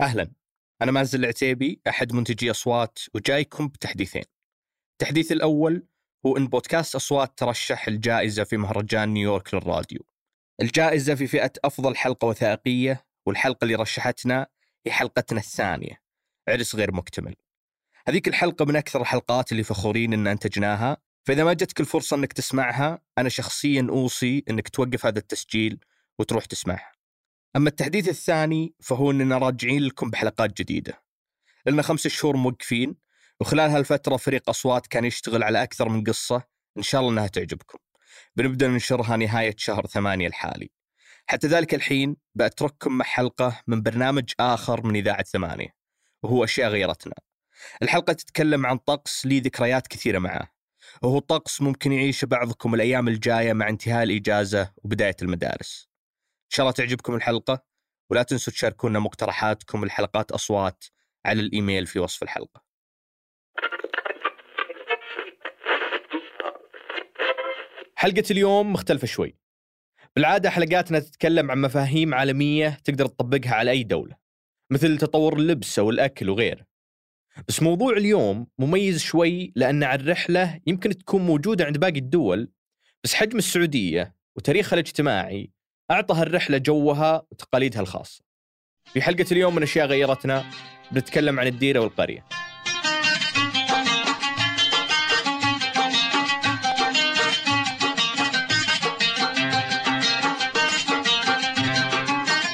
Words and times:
أهلا. 0.00 0.30
أنا 0.82 0.92
مازن 0.92 1.18
العتيبي 1.18 1.80
أحد 1.88 2.12
منتجي 2.12 2.50
أصوات 2.50 2.98
وجايكم 3.14 3.68
بتحديثين. 3.68 4.22
التحديث 4.92 5.32
الأول 5.32 5.86
هو 6.26 6.36
أن 6.36 6.46
بودكاست 6.46 6.94
أصوات 6.94 7.38
ترشح 7.38 7.88
الجائزة 7.88 8.44
في 8.44 8.56
مهرجان 8.56 9.08
نيويورك 9.08 9.54
للراديو. 9.54 10.00
الجائزة 10.60 11.14
في 11.14 11.26
فئة 11.26 11.52
أفضل 11.64 11.96
حلقة 11.96 12.28
وثائقية 12.28 13.06
والحلقة 13.26 13.64
اللي 13.64 13.74
رشحتنا 13.74 14.46
هي 14.86 14.92
حلقتنا 14.92 15.40
الثانية. 15.40 16.00
عرس 16.48 16.74
غير 16.74 16.92
مكتمل. 16.92 17.34
هذيك 18.08 18.28
الحلقة 18.28 18.64
من 18.64 18.76
أكثر 18.76 19.00
الحلقات 19.00 19.52
اللي 19.52 19.62
فخورين 19.62 20.12
أن 20.12 20.26
أنتجناها. 20.26 20.96
فإذا 21.26 21.44
ما 21.44 21.52
جتك 21.52 21.80
الفرصة 21.80 22.16
أنك 22.16 22.32
تسمعها 22.32 23.02
أنا 23.18 23.28
شخصيا 23.28 23.86
أوصي 23.90 24.44
أنك 24.50 24.68
توقف 24.68 25.06
هذا 25.06 25.18
التسجيل 25.18 25.78
وتروح 26.18 26.44
تسمعها. 26.44 26.95
أما 27.56 27.68
التحديث 27.68 28.08
الثاني 28.08 28.74
فهو 28.80 29.10
أننا 29.10 29.38
راجعين 29.38 29.82
لكم 29.82 30.10
بحلقات 30.10 30.58
جديدة. 30.58 31.02
لنا 31.66 31.82
خمس 31.82 32.06
شهور 32.06 32.36
موقفين 32.36 32.96
وخلال 33.40 33.70
هالفترة 33.70 34.16
فريق 34.16 34.48
أصوات 34.48 34.86
كان 34.86 35.04
يشتغل 35.04 35.42
على 35.42 35.62
أكثر 35.62 35.88
من 35.88 36.04
قصة 36.04 36.42
إن 36.78 36.82
شاء 36.82 37.00
الله 37.00 37.12
أنها 37.12 37.26
تعجبكم. 37.26 37.78
بنبدأ 38.36 38.68
ننشرها 38.68 39.16
نهاية 39.16 39.54
شهر 39.58 39.86
ثمانية 39.86 40.26
الحالي. 40.26 40.70
حتى 41.26 41.46
ذلك 41.46 41.74
الحين 41.74 42.16
بأترككم 42.34 42.92
مع 42.92 43.04
حلقة 43.04 43.62
من 43.66 43.82
برنامج 43.82 44.32
آخر 44.40 44.86
من 44.86 44.96
إذاعة 44.96 45.22
ثمانية 45.22 45.74
وهو 46.22 46.44
أشياء 46.44 46.70
غيرتنا. 46.70 47.14
الحلقة 47.82 48.12
تتكلم 48.12 48.66
عن 48.66 48.78
طقس 48.78 49.26
لي 49.26 49.40
ذكريات 49.40 49.86
كثيرة 49.86 50.18
معه 50.18 50.52
وهو 51.02 51.18
طقس 51.18 51.62
ممكن 51.62 51.92
يعيش 51.92 52.24
بعضكم 52.24 52.74
الأيام 52.74 53.08
الجاية 53.08 53.52
مع 53.52 53.68
انتهاء 53.68 54.02
الإجازة 54.02 54.72
وبداية 54.76 55.16
المدارس. 55.22 55.95
إن 56.46 56.50
شاء 56.50 56.64
الله 56.64 56.72
تعجبكم 56.72 57.14
الحلقة 57.14 57.62
ولا 58.10 58.22
تنسوا 58.22 58.52
تشاركونا 58.52 58.98
مقترحاتكم 58.98 59.84
الحلقات 59.84 60.32
أصوات 60.32 60.84
على 61.26 61.40
الإيميل 61.40 61.86
في 61.86 61.98
وصف 61.98 62.22
الحلقة. 62.22 62.62
حلقة 67.94 68.24
اليوم 68.30 68.72
مختلفة 68.72 69.06
شوي. 69.06 69.36
بالعادة 70.16 70.50
حلقاتنا 70.50 70.98
تتكلم 70.98 71.50
عن 71.50 71.60
مفاهيم 71.60 72.14
عالمية 72.14 72.68
تقدر 72.84 73.06
تطبقها 73.06 73.54
على 73.54 73.70
أي 73.70 73.82
دولة 73.82 74.16
مثل 74.70 74.98
تطور 74.98 75.36
اللبس 75.36 75.78
أو 75.78 75.90
الأكل 75.90 76.30
وغيره. 76.30 76.66
بس 77.48 77.62
موضوع 77.62 77.92
اليوم 77.92 78.46
مميز 78.58 79.00
شوي 79.02 79.52
لأن 79.56 79.82
عن 79.82 80.00
الرحلة 80.00 80.60
يمكن 80.66 80.98
تكون 80.98 81.22
موجودة 81.22 81.64
عند 81.64 81.78
باقي 81.78 81.98
الدول 81.98 82.52
بس 83.04 83.14
حجم 83.14 83.38
السعودية 83.38 84.14
وتاريخها 84.36 84.74
الاجتماعي 84.74 85.50
أعطى 85.90 86.14
هالرحلة 86.14 86.58
جوها 86.58 87.22
وتقاليدها 87.30 87.80
الخاصة. 87.80 88.24
في 88.84 89.02
حلقة 89.02 89.26
اليوم 89.32 89.54
من 89.54 89.62
أشياء 89.62 89.86
غيرتنا 89.86 90.44
بنتكلم 90.90 91.40
عن 91.40 91.46
الديرة 91.46 91.80
والقرية. 91.80 92.24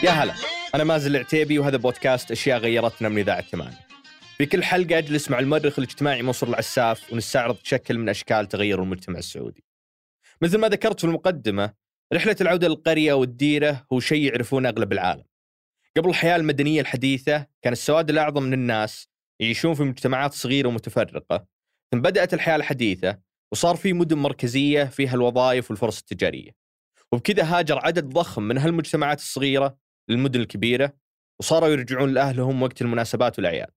يا 0.03 0.11
هلا 0.11 0.35
أنا 0.75 0.85
مازن 0.85 1.11
العتيبي 1.11 1.59
وهذا 1.59 1.77
بودكاست 1.77 2.31
أشياء 2.31 2.59
غيرتنا 2.59 3.09
من 3.09 3.19
إذاعة 3.19 3.43
ثمانية. 3.43 3.87
في 4.39 4.47
كل 4.47 4.65
حلقة 4.65 4.99
أجلس 4.99 5.31
مع 5.31 5.39
المؤرخ 5.39 5.79
الاجتماعي 5.79 6.23
منصور 6.23 6.49
العساف 6.49 7.13
ونستعرض 7.13 7.57
شكل 7.63 7.99
من 7.99 8.09
أشكال 8.09 8.49
تغير 8.49 8.83
المجتمع 8.83 9.19
السعودي. 9.19 9.65
مثل 10.43 10.59
ما 10.59 10.69
ذكرت 10.69 11.01
في 11.01 11.07
المقدمة 11.07 11.82
رحلة 12.15 12.37
العودة 12.41 12.69
للقرية 12.69 13.13
والديرة 13.13 13.87
هو 13.93 14.01
شيء 14.01 14.23
يعرفونه 14.23 14.69
أغلب 14.69 14.93
العالم. 14.93 15.25
قبل 15.97 16.09
الحياة 16.09 16.37
المدنية 16.37 16.81
الحديثة 16.81 17.47
كان 17.63 17.73
السواد 17.73 18.11
الأعظم 18.11 18.43
من 18.43 18.53
الناس 18.53 19.09
يعيشون 19.41 19.75
في 19.75 19.83
مجتمعات 19.83 20.33
صغيرة 20.33 20.69
ومتفرقة. 20.69 21.47
ثم 21.93 22.01
بدأت 22.01 22.35
الحياة 22.35 22.57
الحديثة 22.57 23.19
وصار 23.53 23.77
في 23.77 23.93
مدن 23.93 24.19
مركزية 24.19 24.85
فيها 24.85 25.15
الوظائف 25.15 25.71
والفرص 25.71 25.99
التجارية. 25.99 26.51
وبكذا 27.13 27.45
هاجر 27.45 27.79
عدد 27.79 28.05
ضخم 28.09 28.43
من 28.43 28.59
هالمجتمعات 28.59 29.19
الصغيرة 29.19 29.77
للمدن 30.09 30.41
الكبيرة 30.41 30.93
وصاروا 31.41 31.69
يرجعون 31.69 32.15
لأهلهم 32.15 32.63
وقت 32.63 32.83
المناسبات 32.83 33.39
والأعياد. 33.39 33.73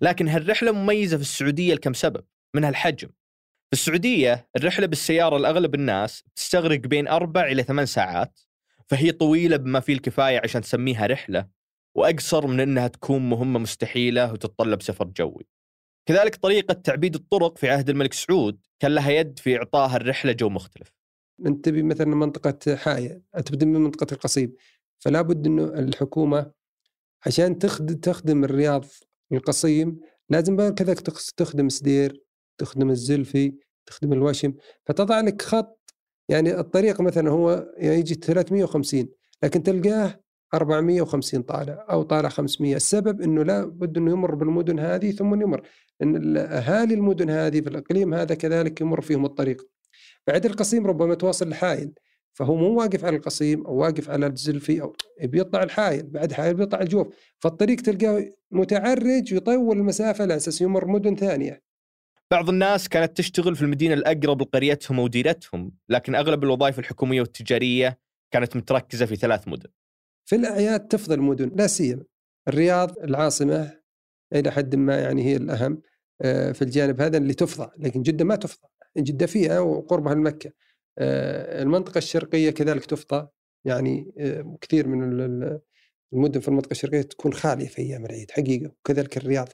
لكن 0.00 0.28
هالرحلة 0.28 0.72
مميزة 0.72 1.16
في 1.16 1.22
السعودية 1.22 1.74
لكم 1.74 1.92
سبب 1.92 2.24
منها 2.54 2.68
الحجم 2.68 3.08
في 3.66 3.72
السعودية 3.72 4.48
الرحلة 4.56 4.86
بالسيارة 4.86 5.38
لأغلب 5.38 5.74
الناس 5.74 6.24
تستغرق 6.36 6.80
بين 6.80 7.08
أربع 7.08 7.46
إلى 7.46 7.62
ثمان 7.62 7.86
ساعات 7.86 8.40
فهي 8.86 9.12
طويلة 9.12 9.56
بما 9.56 9.80
فيه 9.80 9.92
الكفاية 9.92 10.40
عشان 10.44 10.60
تسميها 10.60 11.06
رحلة 11.06 11.48
وأقصر 11.94 12.46
من 12.46 12.60
أنها 12.60 12.88
تكون 12.88 13.28
مهمة 13.28 13.58
مستحيلة 13.58 14.32
وتتطلب 14.32 14.82
سفر 14.82 15.04
جوي. 15.04 15.46
كذلك 16.08 16.36
طريقة 16.36 16.74
تعبيد 16.74 17.14
الطرق 17.14 17.58
في 17.58 17.68
عهد 17.68 17.90
الملك 17.90 18.12
سعود 18.12 18.58
كان 18.80 18.94
لها 18.94 19.10
يد 19.10 19.38
في 19.38 19.56
إعطاء 19.56 19.96
الرحلة 19.96 20.32
جو 20.32 20.48
مختلف. 20.48 20.92
انت 21.46 21.64
تبي 21.64 21.82
مثلا 21.82 22.06
منطقة 22.06 22.76
حاية 22.76 23.22
تبدأ 23.46 23.66
من 23.66 23.80
منطقة 23.80 24.14
القصيم 24.14 24.52
فلا 24.98 25.22
بد 25.22 25.46
إنه 25.46 25.64
الحكومة 25.64 26.52
عشان 27.26 27.58
تخدم 28.02 28.44
الرياض 28.44 28.84
القصيم 29.32 30.00
لازم 30.30 30.74
كذلك 30.74 31.00
تخدم 31.36 31.68
سدير 31.68 32.25
تخدم 32.58 32.90
الزلفي 32.90 33.54
تخدم 33.86 34.12
الوشم 34.12 34.54
فتضع 34.86 35.20
لك 35.20 35.42
خط 35.42 35.94
يعني 36.28 36.60
الطريق 36.60 37.00
مثلا 37.00 37.30
هو 37.30 37.72
يعني 37.76 37.98
يجي 37.98 38.14
350 38.14 39.08
لكن 39.42 39.62
تلقاه 39.62 40.20
450 40.54 41.42
طالع 41.42 41.86
أو 41.90 42.02
طالع 42.02 42.28
500 42.28 42.76
السبب 42.76 43.20
إنه 43.20 43.42
لا 43.42 43.64
بد 43.64 43.96
إنه 43.96 44.10
يمر 44.10 44.34
بالمدن 44.34 44.78
هذه 44.78 45.10
ثم 45.10 45.42
يمر 45.42 45.68
ان 46.02 46.36
أهالي 46.36 46.94
المدن 46.94 47.30
هذه 47.30 47.60
في 47.60 47.68
الإقليم 47.68 48.14
هذا 48.14 48.34
كذلك 48.34 48.80
يمر 48.80 49.00
فيهم 49.00 49.24
الطريق. 49.24 49.62
بعد 50.26 50.46
القصيم 50.46 50.86
ربما 50.86 51.14
توصل 51.14 51.48
الحائل 51.48 51.92
فهو 52.32 52.56
مو 52.56 52.78
واقف 52.78 53.04
على 53.04 53.16
القصيم 53.16 53.66
أو 53.66 53.76
واقف 53.76 54.10
على 54.10 54.26
الزلفي 54.26 54.82
أو 54.82 54.96
بيطلع 55.22 55.62
الحائل 55.62 56.06
بعد 56.06 56.32
حائل 56.32 56.54
بيطلع 56.54 56.80
الجوف 56.80 57.08
فالطريق 57.38 57.80
تلقاه 57.80 58.32
متعرج 58.50 59.34
ويطول 59.34 59.76
المسافة 59.76 60.22
على 60.22 60.36
أساس 60.36 60.60
يمر 60.60 60.86
مدن 60.86 61.16
ثانية. 61.16 61.62
بعض 62.30 62.48
الناس 62.48 62.88
كانت 62.88 63.16
تشتغل 63.16 63.56
في 63.56 63.62
المدينة 63.62 63.94
الأقرب 63.94 64.42
لقريتهم 64.42 65.00
أو 65.00 65.06
ديرتهم 65.06 65.72
لكن 65.88 66.14
أغلب 66.14 66.44
الوظائف 66.44 66.78
الحكومية 66.78 67.20
والتجارية 67.20 67.98
كانت 68.30 68.56
متركزة 68.56 69.06
في 69.06 69.16
ثلاث 69.16 69.48
مدن. 69.48 69.70
في 70.28 70.36
الأعياد 70.36 70.88
تفضل 70.88 71.20
مدن 71.20 71.52
لا 71.56 71.66
سيما 71.66 72.04
الرياض 72.48 72.98
العاصمة 72.98 73.80
إلى 74.32 74.50
حد 74.50 74.76
ما 74.76 75.00
يعني 75.00 75.24
هي 75.24 75.36
الأهم 75.36 75.82
آه، 76.22 76.52
في 76.52 76.62
الجانب 76.62 77.00
هذا 77.00 77.18
اللي 77.18 77.34
تفضى 77.34 77.70
لكن 77.78 78.02
جدة 78.02 78.24
ما 78.24 78.36
تفضى. 78.36 78.68
جدة 78.98 79.26
فيها 79.26 79.60
وقربها 79.60 80.12
المكة 80.12 80.52
آه، 80.98 81.62
المنطقة 81.62 81.98
الشرقية 81.98 82.50
كذلك 82.50 82.84
تفضى. 82.84 83.28
يعني 83.64 84.12
آه، 84.18 84.58
كثير 84.60 84.88
من 84.88 85.02
المدن 86.12 86.40
في 86.40 86.48
المنطقة 86.48 86.70
الشرقية 86.70 87.02
تكون 87.02 87.32
خالية 87.32 87.68
في 87.68 87.78
أيام 87.78 88.04
العيد 88.04 88.30
حقيقة. 88.30 88.72
وكذلك 88.80 89.16
الرياض. 89.16 89.48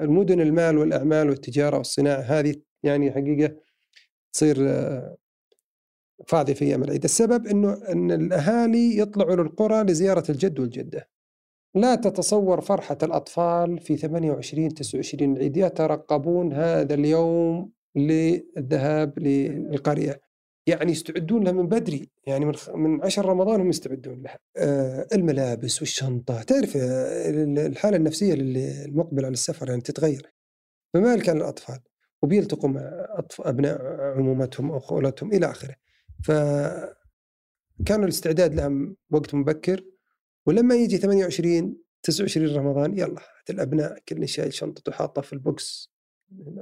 المدن 0.00 0.40
المال 0.40 0.78
والأعمال 0.78 1.28
والتجارة 1.28 1.76
والصناعة 1.76 2.20
هذه 2.20 2.54
يعني 2.82 3.12
حقيقة 3.12 3.56
تصير 4.32 4.56
آه، 4.60 5.16
فاضية 6.26 6.54
في 6.54 6.64
أيام 6.64 6.82
العيد. 6.82 7.04
السبب 7.04 7.46
أنه 7.46 7.72
أن 7.88 8.12
الأهالي 8.12 8.98
يطلعوا 8.98 9.36
للقرى 9.36 9.82
لزيارة 9.82 10.24
الجد 10.30 10.60
والجدة. 10.60 11.08
لا 11.74 11.94
تتصور 11.94 12.60
فرحة 12.60 12.98
الأطفال 13.02 13.80
في 13.80 13.96
28 13.96 14.74
29 14.74 15.36
العيد. 15.36 15.56
يترقبون 15.56 16.52
هذا 16.52 16.94
اليوم 16.94 17.72
للذهاب 17.96 19.18
للقرية. 19.18 20.25
يعني 20.66 20.92
يستعدون 20.92 21.44
لها 21.44 21.52
من 21.52 21.68
بدري 21.68 22.10
يعني 22.26 22.44
من 22.44 22.54
من 22.74 23.04
10 23.04 23.26
رمضان 23.26 23.60
هم 23.60 23.68
يستعدون 23.68 24.22
لها. 24.22 24.38
آه 24.56 25.08
الملابس 25.12 25.80
والشنطة 25.80 26.42
تعرف 26.42 26.76
آه، 26.76 27.30
الحالة 27.66 27.96
النفسية 27.96 28.34
للمقبل 28.34 29.24
على 29.24 29.32
السفر 29.32 29.68
يعني 29.68 29.80
تتغير. 29.80 30.32
فما 30.94 31.16
كان 31.16 31.36
الأطفال؟ 31.36 31.78
وبيلتقوا 32.22 32.68
مع 32.68 33.06
أبناء 33.40 33.82
عمومتهم 34.00 34.70
أو 34.70 34.80
خولتهم 34.80 35.32
إلى 35.32 35.50
آخره. 35.50 35.74
ف 36.24 36.30
كان 37.86 38.04
الاستعداد 38.04 38.54
لهم 38.54 38.96
وقت 39.10 39.34
مبكر. 39.34 39.84
ولما 40.46 40.74
يجي 40.74 40.98
28 40.98 41.76
29 42.02 42.56
رمضان 42.56 42.98
يلا 42.98 43.20
الأبناء 43.50 43.98
كل 44.08 44.28
شايل 44.28 44.52
شنطته 44.52 44.92
حاطه 44.92 45.22
في 45.22 45.32
البوكس 45.32 45.90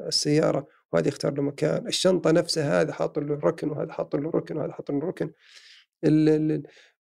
السيارة. 0.07 0.67
وهذا 0.95 1.09
يختار 1.09 1.35
له 1.35 1.43
مكان. 1.43 1.87
الشنطة 1.87 2.31
نفسها 2.31 2.81
هذا 2.81 2.93
حاط 2.93 3.19
له 3.19 3.35
ركن 3.35 3.69
وهذا 3.69 3.93
حاط 3.93 4.17
له 4.17 4.31
ركن 4.31 4.57
وهذا 4.57 4.73
حاط 4.73 4.91
له 4.91 4.99
ركن 4.99 5.31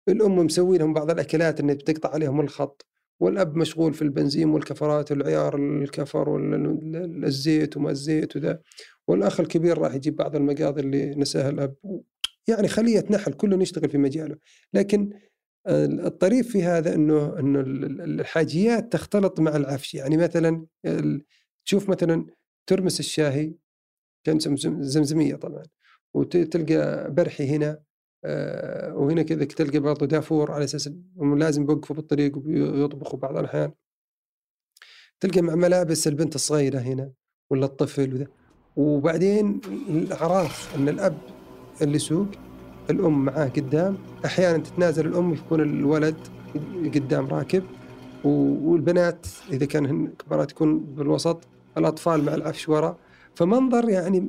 الأم 0.08 0.36
مسوي 0.36 0.78
لهم 0.78 0.92
بعض 0.92 1.10
الأكلات 1.10 1.60
اللي 1.60 1.74
بتقطع 1.74 2.10
عليهم 2.10 2.40
الخط. 2.40 2.86
والأب 3.20 3.56
مشغول 3.56 3.94
في 3.94 4.02
البنزين 4.02 4.48
والكفرات 4.48 5.12
والعيار 5.12 5.56
الكفر 5.56 6.28
والزيت 6.28 7.76
وما 7.76 7.90
الزيت 7.90 8.36
وذا. 8.36 8.60
والأخ 9.08 9.40
الكبير 9.40 9.78
راح 9.78 9.94
يجيب 9.94 10.16
بعض 10.16 10.36
المقاضي 10.36 10.80
اللي 10.80 11.14
نساها 11.14 11.50
الأب. 11.50 11.74
يعني 12.48 12.68
خلية 12.68 13.04
نحل 13.10 13.32
كل 13.32 13.62
يشتغل 13.62 13.90
في 13.90 13.98
مجاله. 13.98 14.36
لكن 14.74 15.10
الطريف 15.66 16.52
في 16.52 16.62
هذا 16.62 16.94
انه 16.94 17.38
إنه 17.38 17.60
الحاجيات 18.04 18.92
تختلط 18.92 19.40
مع 19.40 19.56
العفش. 19.56 19.94
يعني 19.94 20.16
مثلا 20.16 20.66
تشوف 21.64 21.88
مثلا 21.88 22.26
ترمس 22.66 23.00
الشاهي. 23.00 23.54
كان 24.24 24.38
زمزمية 24.80 25.36
طبعا. 25.36 25.62
وتلقى 26.14 27.10
برحي 27.14 27.56
هنا 27.56 27.78
آه، 28.24 28.94
وهنا 28.96 29.22
كذا 29.22 29.44
تلقى 29.44 29.78
برضه 29.78 30.06
دافور 30.06 30.50
على 30.52 30.64
أساس 30.64 30.86
انهم 30.86 31.38
لازم 31.38 31.62
يوقفوا 31.62 31.96
بالطريق 31.96 32.38
ويطبخوا 32.38 33.18
بعض 33.18 33.36
الأحيان. 33.36 33.72
تلقى 35.20 35.42
مع 35.42 35.54
ملابس 35.54 36.08
البنت 36.08 36.34
الصغيرة 36.34 36.78
هنا 36.78 37.12
ولا 37.50 37.66
الطفل 37.66 38.14
وذا. 38.14 38.26
وبعدين 38.76 39.60
الأعراف 39.88 40.76
إن 40.76 40.88
الأب 40.88 41.18
اللي 41.82 41.96
يسوق 41.96 42.26
الأم 42.90 43.24
معاه 43.24 43.48
قدام. 43.48 43.98
أحيانا 44.24 44.58
تتنازل 44.58 45.06
الأم 45.06 45.34
يكون 45.34 45.60
الولد 45.60 46.16
قدام 46.94 47.26
راكب. 47.26 47.64
والبنات 48.24 49.26
إذا 49.50 49.66
كان 49.66 50.06
كبارات 50.08 50.50
تكون 50.50 50.78
بالوسط 50.78 51.40
الأطفال 51.78 52.24
مع 52.24 52.34
العفش 52.34 52.68
ورا. 52.68 52.98
فمنظر 53.34 53.88
يعني 53.88 54.28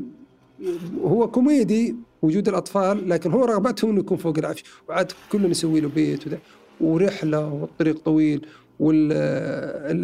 هو 1.03 1.31
كوميدي 1.31 1.95
وجود 2.21 2.47
الأطفال 2.47 3.09
لكن 3.09 3.31
هو 3.31 3.45
رغبتهم 3.45 3.91
أنه 3.91 3.99
يكون 3.99 4.17
فوق 4.17 4.37
العفش 4.37 4.63
وعاد 4.89 5.11
كلنا 5.31 5.47
نسوي 5.47 5.79
له 5.79 5.89
بيت 5.89 6.27
وذا 6.27 6.37
ورحلة 6.81 7.53
والطريق 7.53 7.99
طويل 7.99 8.47
والمشهد 8.79 9.99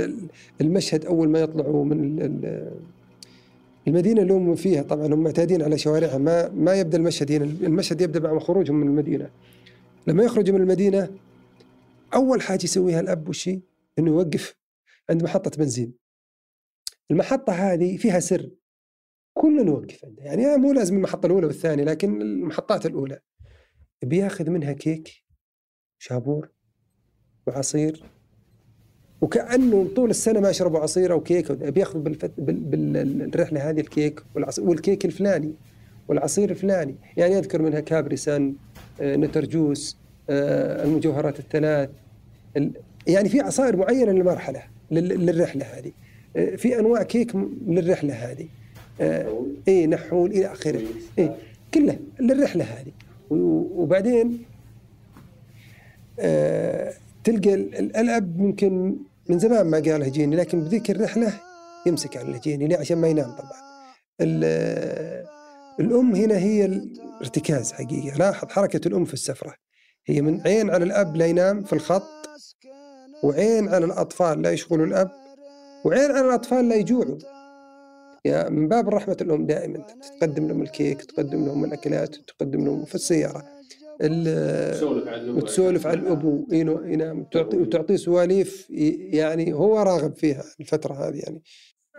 أول 1.06 1.30
ما 1.30 1.39
يطلعوا 1.39 1.86
من 1.86 2.19
المدينة 3.88 4.21
اللي 4.21 4.33
هم 4.33 4.56
فيها 4.56 4.83
طبعا 4.83 5.07
هم 5.07 5.24
معتادين 5.24 5.62
على 5.62 5.77
شوارعها 5.77 6.18
ما 6.18 6.50
ما 6.50 6.74
يبدأ 6.74 6.98
المشهد 6.98 7.31
هنا 7.31 7.45
المشهد 7.45 8.01
يبدأ 8.01 8.19
مع 8.19 8.39
خروجهم 8.39 8.75
من 8.75 8.88
المدينة. 8.88 9.30
لما 10.07 10.24
يخرجوا 10.24 10.56
من 10.56 10.62
المدينة 10.62 11.09
أول 12.13 12.42
حاجة 12.42 12.63
يسويها 12.63 13.00
الأب 13.00 13.30
وشي 13.30 13.62
إنه 14.00 14.12
يوقف 14.12 14.56
عند 15.09 15.24
محطة 15.24 15.51
بنزين. 15.57 15.94
المحطة 17.12 17.53
هذه 17.53 17.98
فيها 17.98 18.19
سر. 18.19 18.50
كلنا 19.41 19.63
نوقف 19.63 20.05
عندها 20.05 20.25
يعني 20.25 20.57
مو 20.57 20.73
لازم 20.73 20.95
المحطة 20.95 21.25
الأولى 21.25 21.45
والثانية 21.45 21.83
لكن 21.83 22.21
المحطات 22.21 22.85
الأولى. 22.85 23.19
بياخذ 24.03 24.49
منها 24.49 24.73
كيك 24.73 25.09
شابور 25.99 26.49
وعصير 27.47 28.03
وكأنه 29.21 29.89
طول 29.95 30.09
السنة 30.09 30.39
ما 30.39 30.49
يشربوا 30.49 30.79
عصير 30.79 31.11
أو 31.11 31.21
كيك 31.21 31.51
بياخذوا 31.51 32.01
بالفت... 32.01 32.31
بال... 32.38 32.57
بالرحلة 32.59 33.69
هذه 33.69 33.79
الكيك 33.79 34.23
والعصير 34.35 34.65
والكيك 34.69 35.05
الفلاني 35.05 35.53
والعصير 36.07 36.49
الفلاني. 36.49 36.95
يعني 37.17 37.38
أذكر 37.38 37.61
منها 37.61 37.79
كابريسان 37.79 38.55
آه، 39.01 39.15
نترجوس 39.15 39.97
آه، 40.29 40.83
المجوهرات 40.83 41.39
الثلاث. 41.39 41.89
ال... 42.57 42.71
يعني 43.07 43.29
في 43.29 43.39
عصائر 43.39 43.75
معينة 43.75 44.11
للمرحلة 44.11 44.63
لل... 44.91 45.25
للرحلة 45.25 45.65
هذه. 45.65 45.91
آه، 46.35 46.55
في 46.55 46.79
أنواع 46.79 47.03
كيك 47.03 47.35
للرحلة 47.67 48.13
هذه. 48.13 48.47
اي 49.68 49.88
نحول 49.88 50.31
إلى 50.31 50.51
آخره. 50.51 50.81
اي 51.19 51.31
كلها 51.74 51.98
للرحلة 52.19 52.63
هذه. 52.63 52.92
وبعدين 53.30 54.45
تلقى 57.24 57.53
الاب 57.53 58.38
ممكن 58.39 58.95
من 59.30 59.39
زمان 59.39 59.65
ما 59.68 59.77
قال 59.77 60.03
هجيني 60.03 60.36
لكن 60.36 60.62
بذيك 60.62 60.92
الرحلة 60.92 61.33
يمسك 61.88 62.18
على 62.18 62.30
الهجيني 62.30 62.68
ليه؟ 62.68 62.77
عشان 62.77 62.98
ما 62.98 63.07
ينام 63.07 63.31
طبعا. 63.31 63.62
الأم 65.80 66.15
هنا 66.15 66.38
هي 66.38 66.65
الارتكاز 66.65 67.71
حقيقة. 67.71 68.18
لاحظ 68.18 68.48
حركة 68.48 68.88
الأم 68.88 69.06
في 69.06 69.13
السفرة. 69.13 69.53
هي 70.07 70.21
من 70.21 70.42
عين 70.42 70.69
على 70.69 70.83
الأب 70.83 71.15
لا 71.15 71.25
ينام 71.25 71.63
في 71.63 71.74
الخط 71.74 72.03
وعين 73.24 73.69
على 73.69 73.86
الأطفال 73.86 74.42
لا 74.42 74.51
يشغلوا 74.51 74.86
الأب 74.86 75.12
وعين 75.86 76.12
على 76.12 76.27
الأطفال 76.27 76.69
لا 76.69 76.75
يجوعوا. 76.75 77.18
يا 78.25 78.50
من 78.50 78.68
باب 78.68 78.89
رحمة 78.89 79.18
الأم 79.21 79.45
دائما. 79.45 79.88
تقدم 80.19 80.47
لهم 80.47 80.62
الكيك 80.62 81.01
تقدم 81.01 81.45
لهم 81.45 81.65
الأكلات 81.65 82.15
تقدم 82.15 82.65
لهم 82.65 82.85
في 82.85 82.95
السيارة. 82.95 83.45
وتسولف 85.38 85.88
عن 85.88 86.00
الأبو. 86.00 86.47
ينام 86.51 87.25
وتعطيه 87.35 87.95
سواليف 87.95 88.68
يعني 88.69 89.53
هو 89.53 89.79
راغب 89.79 90.15
فيها 90.15 90.44
الفترة 90.59 90.94
هذه 90.94 91.15
يعني. 91.15 91.41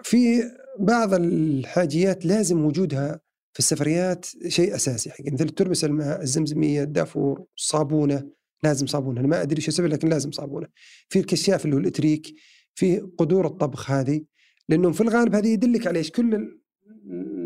في 0.03 0.43
بعض 0.79 1.15
الحاجيات 1.15 2.27
لازم 2.27 2.65
وجودها 2.65 3.21
في 3.53 3.59
السفريات 3.59 4.27
شيء 4.49 4.75
أساسي. 4.75 5.11
حق 5.11 5.25
مثل 5.33 5.49
تربس 5.49 5.85
الماء 5.85 6.23
الزمزمية 6.23 6.83
الدافور 6.83 7.45
الصابونه 7.57 8.29
لازم 8.63 8.87
صابونة. 8.87 9.21
أنا 9.21 9.29
ما 9.29 9.43
أدري 9.43 9.57
إيش 9.57 9.69
السبب 9.69 9.87
لكن 9.87 10.09
لازم 10.09 10.31
صابونة. 10.31 10.67
في 11.09 11.19
الكشاف 11.19 11.65
اللي 11.65 11.77
هو 11.77 11.81
الإتريك 11.81 12.35
في 12.75 12.99
قدور 13.19 13.47
الطبخ 13.47 13.91
هذه. 13.91 14.25
لأنه 14.73 14.93
في 14.93 15.01
الغالب 15.01 15.35
هذه 15.35 15.49
يدلك 15.49 15.87
على 15.87 15.99
إيش؟ 15.99 16.11
كل 16.11 16.59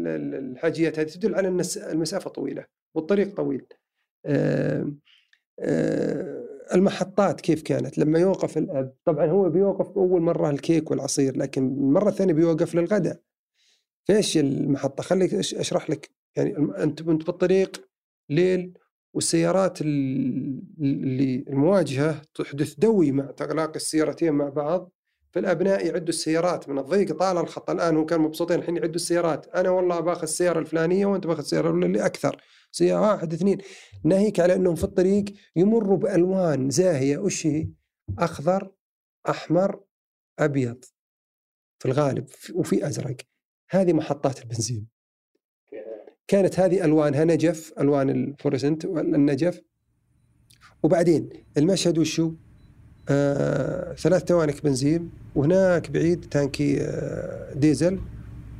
الحاجيات 0.06 0.98
هذه 0.98 1.06
تدل 1.06 1.34
على 1.34 1.48
أن 1.48 1.62
المسافة 1.76 2.30
طويلة 2.30 2.64
والطريق 2.94 3.36
طويل. 3.36 3.66
المحطات 6.74 7.40
كيف 7.40 7.62
كانت؟ 7.62 7.98
لما 7.98 8.18
يوقف 8.18 8.58
الأب 8.58 8.94
طبعا 9.04 9.26
هو 9.26 9.50
بيوقف 9.50 9.96
اول 9.96 10.22
مرة 10.22 10.50
الكيك 10.50 10.90
والعصير 10.90 11.36
لكن 11.36 11.66
المرة 11.66 12.08
الثانية 12.08 12.34
بيوقف 12.34 12.74
للغداء. 12.74 13.20
فإيش 14.08 14.38
المحطة؟ 14.38 15.02
خليك 15.02 15.34
أشرح 15.34 15.90
لك. 15.90 16.10
يعني 16.36 16.56
أنت 16.82 17.00
انت 17.00 17.26
بالطريق 17.26 17.88
ليل 18.30 18.78
والسيارات 19.14 19.80
اللي 19.80 21.44
المواجهة 21.48 22.22
تحدث 22.34 22.74
دوي 22.74 23.12
مع 23.12 23.30
تلاقي 23.30 23.76
السيارتين 23.76 24.32
مع 24.32 24.48
بعض. 24.48 24.92
فالأبناء 25.36 25.86
يعدوا 25.86 26.08
السيارات 26.08 26.68
من 26.68 26.78
الضيق 26.78 27.12
طال 27.12 27.38
الخط. 27.38 27.70
الآن 27.70 28.06
كانوا 28.06 28.24
مبسوطين 28.24 28.58
الحين 28.58 28.76
يعدوا 28.76 28.94
السيارات. 28.94 29.46
أنا 29.46 29.70
والله 29.70 30.00
باخذ 30.00 30.22
السيارة 30.22 30.58
الفلانية 30.58 31.06
وأنت 31.06 31.26
باخذ 31.26 31.38
السيارة 31.38 31.70
اللي 31.70 32.06
أكثر. 32.06 32.42
سيارة 32.72 33.00
واحد 33.00 33.32
اثنين. 33.32 33.58
ناهيك 34.04 34.40
على 34.40 34.54
إنهم 34.54 34.74
في 34.74 34.84
الطريق 34.84 35.24
يمروا 35.56 35.96
بألوان 35.96 36.70
زاهية. 36.70 37.18
وش 37.18 37.46
هي؟ 37.46 37.68
أخضر 38.18 38.72
أحمر 39.28 39.80
أبيض. 40.38 40.84
في 41.78 41.86
الغالب 41.86 42.26
وفي 42.54 42.86
أزرق. 42.86 43.16
هذه 43.70 43.92
محطات 43.92 44.42
البنزين. 44.42 44.86
كانت 46.28 46.60
هذه 46.60 46.84
ألوانها 46.84 47.24
نجف 47.24 47.72
ألوان 47.80 48.10
الفلورسنت 48.10 48.84
النجف 48.84 49.60
وبعدين 50.82 51.28
المشهد 51.56 51.98
وشو؟ 51.98 52.34
آه 53.08 53.94
ثلاث 53.94 54.24
توانكي 54.24 54.64
بنزين 54.64 55.10
وهناك 55.34 55.90
بعيد 55.90 56.20
تانكي 56.30 56.80
آه 56.80 57.54
ديزل 57.54 57.98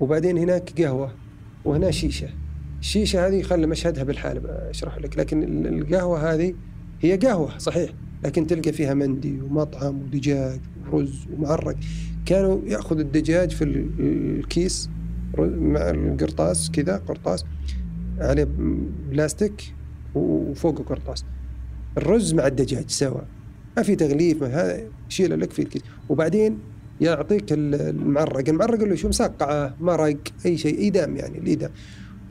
وبعدين 0.00 0.38
هناك 0.38 0.83
قهوة 0.83 1.12
وهنا 1.65 1.91
شيشة. 1.91 2.29
الشيشة 2.81 3.26
هذه 3.26 3.43
خلي 3.43 3.67
مشهدها 3.67 4.05
بالحال 4.05 4.47
أشرح 4.47 4.99
لك. 4.99 5.19
لكن 5.19 5.67
القهوة 5.67 6.35
هذه 6.35 6.55
هي 7.00 7.17
قهوة 7.17 7.59
صحيح 7.59 7.91
لكن 8.25 8.47
تلقى 8.47 8.73
فيها 8.73 8.95
مندي 8.95 9.41
ومطعم 9.41 10.03
ودجاج 10.03 10.61
ورز 10.93 11.26
ومعرق. 11.33 11.76
كانوا 12.26 12.61
ياخذ 12.67 12.99
الدجاج 12.99 13.50
في 13.50 13.65
الكيس 13.65 14.91
مع 15.38 15.91
القرطاس 15.91 16.71
كذا 16.71 16.97
قرطاس 16.97 17.45
عليه 18.19 18.49
بلاستيك 19.11 19.75
وفوقه 20.15 20.85
قرطاس. 20.85 21.25
الرز 21.99 22.35
مع 22.35 22.47
الدجاج 22.47 22.91
سوا. 22.91 23.21
ما 23.76 23.83
في 23.83 23.97
تغليف 23.97 24.42
ما 24.42 24.49
هذا 24.49 24.83
شيله 25.09 25.37
لك 25.37 25.52
في 25.52 25.62
الكيس 25.62 25.83
وبعدين 26.09 26.59
يعطيك 27.00 27.45
المعرق 27.52 28.49
المعرق 28.49 28.80
اللي 28.83 28.97
شو 28.97 29.09
مسقعة 29.09 29.75
مرق 29.80 30.18
أي 30.47 30.59
شيء 30.59 30.78
ايدام 30.78 31.16
يعني 31.16 31.38
الايدام 31.38 31.71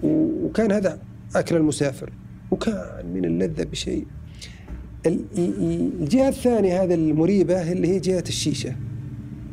وكان 0.04 0.72
هذا 0.72 1.00
أكل 1.36 1.56
المسافر. 1.56 2.14
وكان 2.52 3.06
من 3.14 3.26
اللذة 3.26 3.64
بشيء. 3.64 4.08
الجهة 5.06 6.30
الثانية 6.30 6.84
هذا 6.84 6.94
المريبة 6.94 7.72
اللي 7.72 7.88
هي 7.88 8.00
جهة 8.00 8.24
الشيشة. 8.28 8.76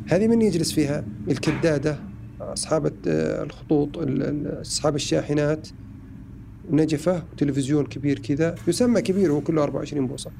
هذه 0.07 0.27
من 0.27 0.41
يجلس 0.41 0.71
فيها؟ 0.71 1.03
الكدادة 1.29 1.99
أصحاب 2.41 2.93
الخطوط 3.07 3.89
أصحاب 4.61 4.95
الشاحنات. 4.95 5.67
نجفة 6.71 7.23
وتلفزيون 7.33 7.85
كبير 7.85 8.19
كذا 8.19 8.55
يسمى 8.67 9.01
كبير 9.01 9.31
هو 9.31 9.41
كله 9.41 9.63
24 9.63 10.07
بوصة. 10.07 10.29
آه، 10.29 10.33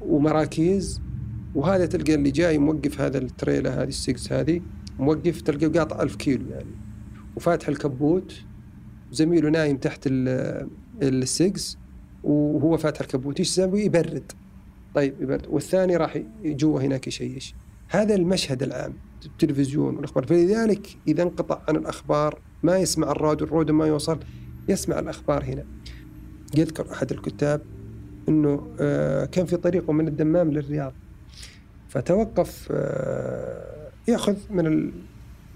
ومراكيز 0.00 1.00
وهذا 1.54 1.86
تلقى 1.86 2.14
اللي 2.14 2.30
جاي 2.30 2.58
موقف 2.58 3.00
هذا 3.00 3.18
التريلا 3.18 3.82
هذه 3.82 3.88
السكس 3.88 4.32
هذه 4.32 4.60
موقف 4.98 5.40
تلقى 5.40 5.66
قاطع 5.66 6.02
ألف 6.02 6.16
كيلو 6.16 6.50
يعني. 6.50 6.70
وفاتح 7.36 7.68
الكبوت 7.68 8.34
زميله 9.12 9.50
نايم 9.50 9.76
تحت 9.76 10.08
السكس 11.02 11.78
وهو 12.24 12.76
فاتح 12.76 13.00
الكبوت. 13.00 13.38
إيش 13.38 13.48
يسوي؟ 13.48 13.84
يبرد. 13.84 14.32
طيب 14.94 15.14
يبرد. 15.20 15.46
والثاني 15.48 15.96
راح 15.96 16.18
جوا 16.44 16.80
هناك 16.80 17.06
يشيش 17.06 17.54
هذا 17.88 18.14
المشهد 18.14 18.62
العام 18.62 18.94
التلفزيون 19.26 19.96
والأخبار. 19.96 20.26
فلذلك 20.26 20.86
إذا 21.08 21.22
انقطع 21.22 21.62
عن 21.68 21.76
الأخبار 21.76 22.38
ما 22.62 22.78
يسمع 22.78 23.10
الراديو 23.10 23.46
الراديو 23.46 23.74
ما 23.74 23.86
يوصل 23.86 24.18
يسمع 24.68 24.98
الأخبار 24.98 25.44
هنا. 25.44 25.64
يذكر 26.56 26.92
أحد 26.92 27.12
الكتاب 27.12 27.60
إنه 28.28 28.66
آه، 28.80 29.24
كان 29.24 29.46
في 29.46 29.56
طريقه 29.56 29.92
من 29.92 30.08
الدمام 30.08 30.50
للرياض. 30.50 30.92
فتوقف 31.88 32.68
آه، 32.70 33.90
يأخذ 34.08 34.36
من 34.50 34.66
ال... 34.66 34.92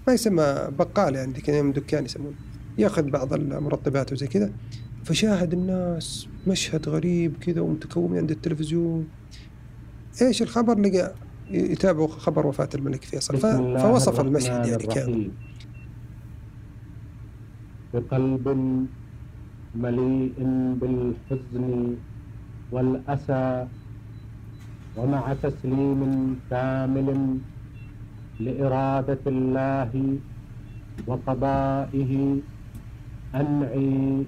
ما 0.07 0.13
يسمى 0.13 0.67
بقال 0.79 1.15
يعني 1.15 1.33
ذيك 1.33 1.49
من 1.49 1.71
دكان 1.71 2.05
يسمونه. 2.05 2.35
يأخذ 2.77 3.09
بعض 3.09 3.33
المرطبات 3.33 4.13
وزي 4.13 4.27
كذا. 4.27 4.51
فشاهد 5.03 5.53
الناس 5.53 6.27
مشهد 6.47 6.89
غريب 6.89 7.33
كذا 7.41 7.61
ومتكومين 7.61 8.17
عند 8.17 8.31
التلفزيون. 8.31 9.07
إيش 10.21 10.41
الخبر؟ 10.41 10.79
لقى 10.79 11.13
يتابعوا 11.51 12.07
خبر 12.07 12.47
وفاة 12.47 12.69
الملك 12.75 13.03
فيصل. 13.03 13.37
فوصف 13.79 14.19
المشهد 14.19 14.67
يعني 14.67 14.83
كامل 14.83 15.31
بقلب 17.93 18.47
مليء 19.75 20.33
بالحزن 20.81 21.95
والأسى 22.71 23.67
ومع 24.97 25.23
تسليم 25.43 26.01
كامل 26.49 27.09
لإرادة 28.39 29.23
الله 29.27 29.91
وقضائه 31.07 32.11
أنعي 33.35 34.25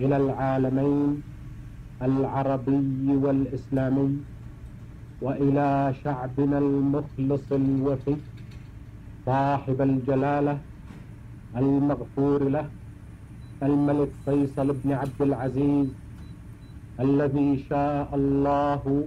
إلى 0.00 0.16
العالمين 0.16 1.22
العربي 2.02 3.06
والإسلامي 3.24 4.10
وإلى 5.22 5.94
شعبنا 6.04 6.58
المخلص 6.58 7.46
الوفي 7.52 8.16
صاحب 9.26 9.78
الجلالة 9.82 10.58
المغفور 11.56 12.40
له 12.48 12.66
الملك 13.62 14.12
فيصل 14.24 14.68
بن 14.84 14.92
عبد 14.92 15.20
العزيز. 15.20 15.88
الذي 17.00 17.64
شاء 17.70 18.08
الله 18.14 19.04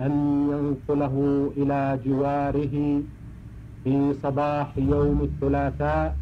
أن 0.00 0.12
ينقله 0.50 1.50
إلى 1.56 1.98
جواره 2.06 3.02
في 3.84 4.14
صباح 4.22 4.78
يوم 4.78 5.22
الثلاثاء 5.22 6.16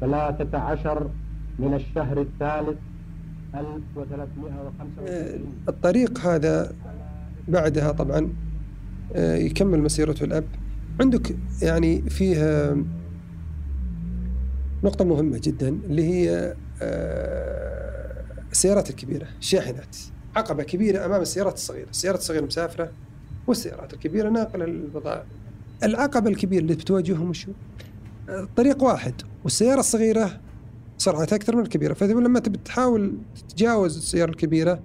ثلاثة 0.00 0.58
عشر 0.58 1.10
من 1.58 1.74
الشهر 1.74 2.20
الثالث 2.20 2.78
1395 3.54 5.40
الطريق 5.68 6.18
هذا 6.18 6.72
بعدها 7.48 7.92
طبعا 7.92 8.28
آه، 9.14 9.34
يكمل 9.36 9.82
مسيرته 9.82 10.24
الأب. 10.24 10.44
عندك 11.00 11.36
يعني 11.62 12.02
فيها 12.02 12.76
نقطة 14.84 15.04
مهمة 15.04 15.40
جدا 15.42 15.68
اللي 15.68 16.04
هي 16.04 16.54
آه، 16.82 17.81
السيارات 18.52 18.90
الكبيرة 18.90 19.26
الشاحنات 19.38 19.96
عقبة 20.36 20.62
كبيرة 20.62 21.04
أمام 21.04 21.22
السيارات 21.22 21.54
الصغيرة. 21.54 21.90
السيارات 21.90 22.20
الصغيرة 22.20 22.44
مسافرة 22.44 22.92
والسيارات 23.46 23.94
الكبيرة 23.94 24.28
ناقلة 24.28 24.66
للبضائع 24.66 25.24
العقبة 25.82 26.30
الكبيرة 26.30 26.62
اللي 26.62 26.74
بتواجههم 26.74 27.30
وشو 27.30 27.52
الطريق 28.28 28.82
واحد 28.82 29.14
والسيارة 29.44 29.80
الصغيرة 29.80 30.40
سرعتها 30.98 31.36
أكثر 31.36 31.56
من 31.56 31.62
الكبيرة. 31.62 31.94
فلما 31.94 32.40
تبي 32.40 32.58
تحاول 32.64 33.18
تتجاوز 33.48 33.96
السيارة 33.96 34.30
الكبيرة 34.30 34.82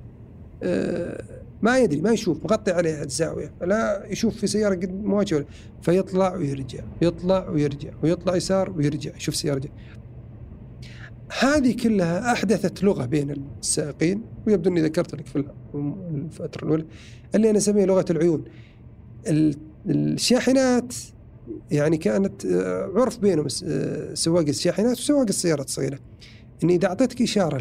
آه، 0.63 1.23
ما 1.61 1.77
يدري 1.79 2.01
ما 2.01 2.11
يشوف 2.11 2.43
مغطي 2.43 2.71
عليها 2.71 3.03
الزاوية 3.03 3.51
لا 3.61 4.05
يشوف 4.05 4.37
في 4.37 4.47
سيارة 4.47 4.75
قد 4.75 5.03
مواجهة. 5.03 5.45
فيطلع 5.81 6.35
ويرجع 6.35 6.83
يطلع 7.01 7.49
ويرجع 7.49 7.89
ويطلع 8.03 8.35
يسار 8.35 8.69
ويرجع 8.71 9.15
يشوف 9.15 9.35
سيارة 9.35 9.59
جاي. 9.59 9.71
هذه 11.39 11.75
كلها 11.83 12.31
أحدثت 12.31 12.83
لغة 12.83 13.05
بين 13.05 13.47
السائقين 13.61 14.21
ويبدو 14.47 14.69
أني 14.69 14.81
ذكرت 14.81 15.15
لك 15.15 15.25
في 15.25 15.45
الفترة 15.73 16.65
الأولى 16.65 16.85
اللي 17.35 17.49
أنا 17.49 17.57
أسميها 17.57 17.85
لغة 17.85 18.05
العيون. 18.09 18.43
الشاحنات 19.87 20.93
يعني 21.71 21.97
كانت 21.97 22.45
آه، 22.45 22.91
عرف 22.95 23.19
بينهم 23.19 23.47
آه، 23.65 24.13
سواق 24.13 24.47
الشاحنات 24.47 24.97
وسواق 24.97 25.25
السيارات 25.29 25.65
الصغيرة. 25.65 25.99
أني 26.63 26.75
إذا 26.75 26.87
أعطيتك 26.87 27.21
إشارة 27.21 27.57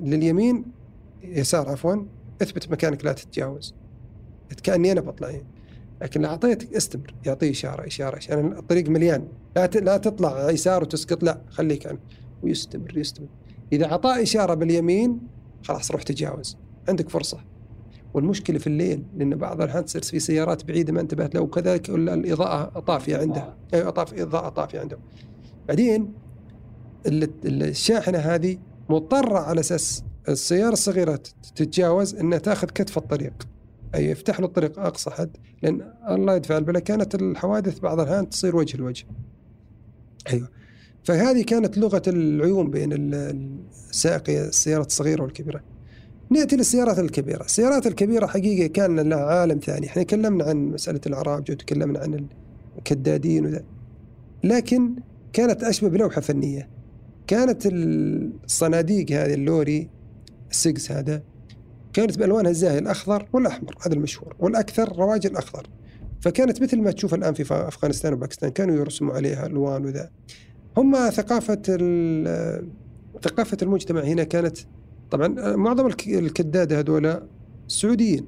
لليمين 0.00 0.64
يسار 1.22 1.68
عفوا 1.68 1.96
أثبت 2.42 2.70
مكانك 2.70 3.04
لا 3.04 3.12
تتجاوز. 3.12 3.74
كأني 4.62 4.92
أنا 4.92 5.00
بطلع 5.00 5.30
يعني. 5.30 5.46
لكن 6.02 6.20
لو 6.20 6.28
أعطيتك 6.28 6.74
استمر 6.74 7.14
يعطيه 7.26 7.50
إشارة 7.50 7.86
إشارة 7.86 8.16
عشان 8.16 8.52
الطريق 8.52 8.88
مليان. 8.88 9.28
لا 9.56 9.66
لا 9.66 9.96
تطلع 9.96 10.50
يسار 10.50 10.82
وتسقط 10.82 11.22
لا 11.22 11.40
خليك 11.50 11.86
عنه 11.86 11.98
ويستمر 12.48 12.98
يستمر. 12.98 13.28
إذا 13.72 13.86
أعطاه 13.86 14.22
إشارة 14.22 14.54
باليمين 14.54 15.20
خلاص 15.64 15.90
روح 15.90 16.02
تجاوز. 16.02 16.56
عندك 16.88 17.08
فرصة. 17.08 17.38
والمشكلة 18.14 18.58
في 18.58 18.66
الليل 18.66 19.04
لأن 19.16 19.34
بعض 19.34 19.60
الأحيان 19.60 19.84
تصير 19.84 20.02
في 20.02 20.18
سيارات 20.18 20.64
بعيدة 20.64 20.92
ما 20.92 21.00
انتبهت 21.00 21.34
له 21.34 21.40
وكذلك 21.40 21.90
الإضاءة 21.90 22.80
طافيه 22.80 23.16
عنده 23.16 23.54
أيوه 23.74 23.90
طافيه 23.90 24.22
إضاءة 24.22 24.48
طافيه 24.48 24.80
عنده 24.80 24.98
بعدين 25.68 26.12
الشاحنة 27.06 28.18
هذه 28.18 28.58
مضطرة 28.88 29.38
على 29.38 29.60
أساس 29.60 30.04
السيارة 30.28 30.72
الصغيرة 30.72 31.20
تتجاوز 31.54 32.14
إنها 32.14 32.38
تأخذ 32.38 32.66
كتف 32.68 32.98
الطريق. 32.98 33.48
أي 33.94 34.10
يفتح 34.10 34.40
له 34.40 34.46
الطريق 34.46 34.78
أقصى 34.78 35.10
حد 35.10 35.36
لأن 35.62 35.92
الله 36.08 36.36
يدفع 36.36 36.58
البلاء 36.58 36.82
كانت 36.82 37.14
الحوادث 37.14 37.78
بعض 37.78 38.00
الأحيان 38.00 38.30
تصير 38.30 38.56
وجه 38.56 38.76
لوجه. 38.76 39.04
أيوه. 40.32 40.48
فهذه 41.06 41.42
كانت 41.42 41.78
لغة 41.78 42.02
العيون 42.06 42.70
بين 42.70 42.90
السائقية 42.92 44.44
السيارات 44.44 44.86
الصغيرة 44.86 45.22
والكبيرة. 45.22 45.60
نأتي 46.30 46.56
للسيارات 46.56 46.98
الكبيرة، 46.98 47.44
السيارات 47.44 47.86
الكبيرة 47.86 48.26
حقيقة 48.26 48.66
كان 48.66 49.00
لها 49.00 49.24
عالم 49.24 49.58
ثاني، 49.58 49.86
إحنا 49.86 50.02
تكلمنا 50.02 50.44
عن 50.44 50.56
مسألة 50.56 51.00
العرابجة 51.06 51.52
وتكلمنا 51.52 51.98
عن 51.98 52.26
الكدادين 52.78 53.46
وذا. 53.46 53.64
لكن 54.44 54.94
كانت 55.32 55.62
أشبه 55.62 55.88
بلوحة 55.88 56.20
فنية. 56.20 56.68
كانت 57.26 57.62
الصناديق 57.66 59.10
هذه 59.10 59.34
اللوري 59.34 59.88
السكس 60.50 60.92
هذا 60.92 61.22
كانت 61.92 62.18
بألوانها 62.18 62.50
الزاهية 62.50 62.78
الأخضر 62.78 63.28
والأحمر 63.32 63.76
هذا 63.86 63.94
المشهور 63.94 64.36
والأكثر 64.38 64.98
رواج 64.98 65.26
الأخضر 65.26 65.66
فكانت 66.20 66.62
مثل 66.62 66.80
ما 66.80 66.90
تشوف 66.90 67.14
الآن 67.14 67.34
في 67.34 67.42
أفغانستان 67.54 68.12
وباكستان 68.12 68.50
كانوا 68.50 68.76
يرسموا 68.76 69.14
عليها 69.14 69.46
ألوان 69.46 69.84
وذا 69.84 70.10
هم 70.76 71.10
ثقافة 71.10 71.62
ثقافة 73.22 73.56
المجتمع 73.62 74.00
هنا 74.00 74.24
كانت 74.24 74.58
طبعا 75.10 75.56
معظم 75.56 75.86
الكدادة 76.06 76.78
هذولا 76.78 77.22
سعوديين. 77.68 78.26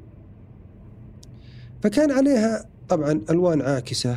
فكان 1.83 2.11
عليها 2.11 2.65
طبعا 2.89 3.21
ألوان 3.31 3.63
عاكسة 3.63 4.17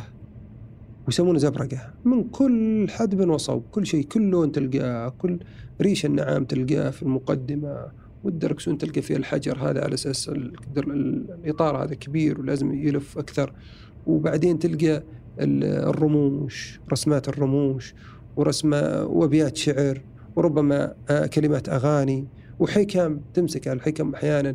ويسمونه 1.06 1.38
زبرقة 1.38 1.94
من 2.04 2.24
كل 2.24 2.86
حدب 2.90 3.28
وصوب 3.28 3.64
كل 3.72 3.86
شيء 3.86 4.04
كل 4.04 4.22
لون 4.22 4.52
تلقاه 4.52 5.08
كل 5.08 5.38
ريش 5.80 6.06
النعام 6.06 6.44
تلقاه 6.44 6.90
في 6.90 7.02
المقدمة 7.02 7.86
والدركسون 8.24 8.78
تلقى 8.78 9.02
فيه 9.02 9.16
الحجر 9.16 9.58
هذا 9.58 9.84
على 9.84 9.94
أساس 9.94 10.28
الإطار 10.76 11.84
هذا 11.84 11.94
كبير 11.94 12.40
ولازم 12.40 12.74
يلف 12.74 13.18
أكثر. 13.18 13.52
وبعدين 14.06 14.58
تلقى 14.58 15.02
الرموش 15.40 16.80
رسمات 16.92 17.28
الرموش 17.28 17.94
ورسمة 18.36 19.04
وأبيات 19.04 19.56
شعر 19.56 20.00
وربما 20.36 20.94
آه، 21.10 21.26
كلمات 21.26 21.68
أغاني 21.68 22.26
وحكم 22.58 23.20
تمسك 23.34 23.68
على 23.68 23.76
الحكم 23.76 24.14
أحيانا. 24.14 24.54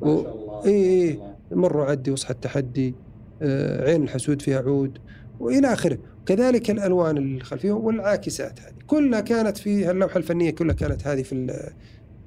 و... 0.00 0.20
إيه 0.64 0.84
إيه 0.84 1.36
مروا 1.52 1.84
عدي 1.84 2.10
وصحى 2.10 2.34
التحدي 2.34 2.94
آه، 3.42 3.90
عين 3.90 4.02
الحسود 4.02 4.42
فيها 4.42 4.60
عود 4.60 4.98
وإلى 5.40 5.72
آخره. 5.72 5.98
كذلك 6.26 6.70
الألوان 6.70 7.16
الخلفيه 7.18 7.72
والعاكسات 7.72 8.60
هذه. 8.60 8.74
كلها 8.86 9.20
كانت 9.20 9.56
في 9.56 9.90
اللوحه 9.90 10.16
الفنية 10.16 10.50
كلها 10.50 10.74
كانت 10.74 11.06
هذه 11.06 11.22
في 11.22 11.70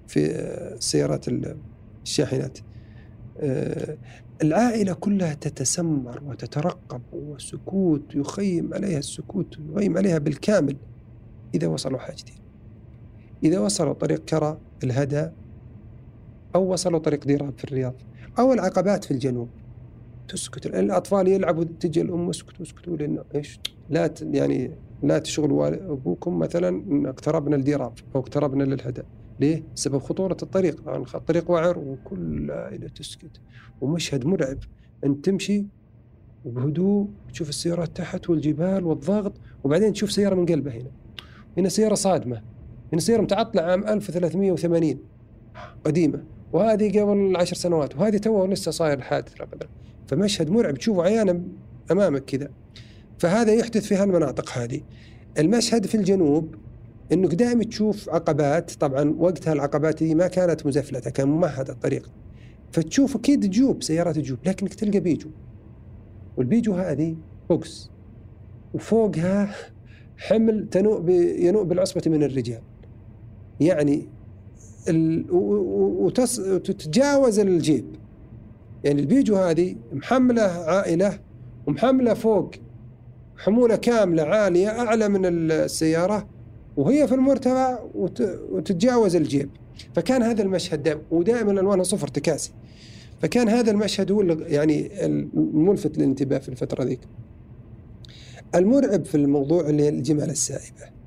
في 0.07 0.47
سيارات 0.79 1.25
الشاحنات. 2.05 2.57
آه، 3.39 3.97
العائلة 4.43 4.93
كلها 4.93 5.33
تتسمر 5.33 6.23
وتترقب 6.25 7.01
والسكوت 7.13 8.15
يخيم 8.15 8.73
عليها 8.73 8.99
السكوت 8.99 9.57
يخيم 9.59 9.97
عليها 9.97 10.17
بالكامل 10.17 10.75
إذا 11.55 11.67
وصلوا 11.67 11.99
حاجتين. 11.99 12.35
إذا 13.43 13.59
وصلوا 13.59 13.93
طريق 13.93 14.25
كرى 14.25 14.57
الهدى 14.83 15.29
أو 16.55 16.73
وصلوا 16.73 16.99
طريق 16.99 17.25
ديراب 17.25 17.53
في 17.57 17.63
الرياض 17.63 17.93
أو 18.39 18.53
العقبات 18.53 19.05
في 19.05 19.11
الجنوب. 19.11 19.49
تسكت 20.27 20.65
الأطفال 20.65 21.27
يلعبوا 21.27 21.63
تجي 21.79 22.01
الأم 22.01 22.29
اسكتوا 22.29 22.65
اسكتوا 22.65 22.97
لأنه 22.97 23.23
إيش؟ 23.35 23.59
لا 23.89 24.13
يعني 24.21 24.71
لا 25.03 25.19
تشغلوا 25.19 25.67
أبوكم 25.67 26.39
مثلا 26.39 26.83
اقتربنا 27.09 27.55
الديراب 27.55 27.93
أو 28.15 28.19
اقتربنا 28.19 28.63
للهدى. 28.63 29.03
ليه؟ 29.39 29.63
بسبب 29.75 29.97
خطورة 29.97 30.37
الطريق 30.43 30.89
الطريق 31.15 31.51
وعر 31.51 31.79
وكل 31.79 32.51
عائلة 32.51 32.87
تسكت. 32.87 33.41
ومشهد 33.81 34.25
مرعب. 34.25 34.57
أنت 35.03 35.25
تمشي 35.25 35.65
وبهدوء 36.45 37.07
تشوف 37.33 37.49
السيارات 37.49 37.97
تحت 37.97 38.29
والجبال 38.29 38.85
والضغط 38.85 39.33
وبعدين 39.63 39.93
تشوف 39.93 40.11
سيارة 40.11 40.35
من 40.35 40.45
قلبها 40.45 40.73
هنا. 40.73 40.91
هنا 41.57 41.69
سيارة 41.69 41.95
صادمة. 41.95 42.41
هنا 42.93 43.01
سيارة 43.01 43.21
متعطلة 43.21 43.61
عام 43.61 43.87
1380 43.87 44.99
قديمة. 45.85 46.23
وهذه 46.53 47.01
قبل 47.01 47.35
عشر 47.35 47.55
سنوات. 47.55 47.95
وهذه 47.95 48.17
توه 48.17 48.47
لسه 48.47 48.71
صاير 48.71 48.97
الحادث 48.97 49.41
ابدا 49.41 49.67
فمشهد 50.07 50.49
مرعب. 50.49 50.77
تشوفه 50.77 51.03
عيانا 51.03 51.43
أمامك 51.91 52.25
كذا. 52.25 52.49
فهذا 53.19 53.53
يحدث 53.53 53.85
في 53.85 53.95
هالمناطق 53.95 54.57
هذه. 54.57 54.81
المشهد 55.39 55.85
في 55.85 55.95
الجنوب 55.95 56.55
إنك 57.13 57.35
دائما 57.35 57.63
تشوف 57.63 58.09
عقبات 58.09 58.71
طبعا 58.71 59.15
وقتها 59.17 59.53
العقبات 59.53 60.03
دي 60.03 60.15
ما 60.15 60.27
كانت 60.27 60.65
مزفلتة 60.65 61.11
كان 61.11 61.27
ممهد 61.27 61.69
الطريق. 61.69 62.09
فتشوف 62.71 63.15
أكيد 63.15 63.43
تجوب 63.43 63.83
سيارات 63.83 64.15
تجوب 64.15 64.39
لكنك 64.45 64.73
تلقى 64.73 64.99
بيجو. 64.99 65.29
والبيجو 66.37 66.73
هذه 66.73 67.15
بوكس 67.49 67.89
وفوقها 68.73 69.55
حمل 70.17 70.69
تنوء 70.69 71.09
ينوء 71.39 71.63
بالعصبة 71.63 72.01
من 72.07 72.23
الرجال. 72.23 72.61
يعني 73.59 74.07
وتتجاوز 75.29 77.39
الجيب. 77.39 77.85
يعني 78.83 79.01
البيجو 79.01 79.35
هذه 79.35 79.75
محملة 79.93 80.41
عائلة 80.41 81.19
ومحملة 81.67 82.13
فوق. 82.13 82.51
حمولة 83.37 83.75
كاملة 83.75 84.23
عالية 84.23 84.69
أعلى 84.69 85.09
من 85.09 85.25
السيارة. 85.25 86.27
وهي 86.77 87.07
في 87.07 87.15
المرتفع 87.15 87.79
وتتجاوز 88.51 89.15
الجيب. 89.15 89.49
فكان 89.95 90.23
هذا 90.23 90.41
المشهد 90.41 90.83
دائما 90.83 91.01
ودائما 91.11 91.51
الوانها 91.51 91.83
صفر 91.83 92.07
تكاسي 92.07 92.51
فكان 93.21 93.49
هذا 93.49 93.71
المشهد 93.71 94.11
هو 94.11 94.21
يعني 94.21 95.03
الملفت 95.03 95.97
للانتباه 95.97 96.37
في 96.37 96.49
الفترة 96.49 96.83
ذيك. 96.83 96.99
المرعب 98.55 99.05
في 99.05 99.15
الموضوع 99.15 99.69
اللي 99.69 99.89
الجمال 99.89 100.29
السائبة. 100.29 100.97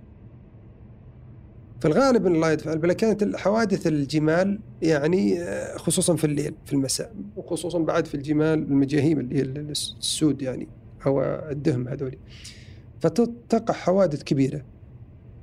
في 1.80 1.88
الغالب 1.88 2.26
الله 2.26 2.50
يدفع 2.50 2.72
البلا 2.72 2.92
كانت 2.92 3.36
حوادث 3.36 3.86
الجمال 3.86 4.60
يعني 4.82 5.42
آه، 5.42 5.76
خصوصا 5.76 6.16
في 6.16 6.24
الليل 6.24 6.54
في 6.66 6.72
المساء. 6.72 7.14
وخصوصا 7.36 7.78
بعد 7.78 8.06
في 8.06 8.14
الجمال 8.14 8.58
المجاهيم 8.58 9.20
اللي 9.20 9.36
هي 9.36 9.42
السود 9.42 10.42
يعني 10.42 10.68
أو 11.06 11.22
الدهم 11.22 11.88
هذول 11.88 12.16
فتقع 13.00 13.74
حوادث 13.74 14.22
كبيرة. 14.22 14.62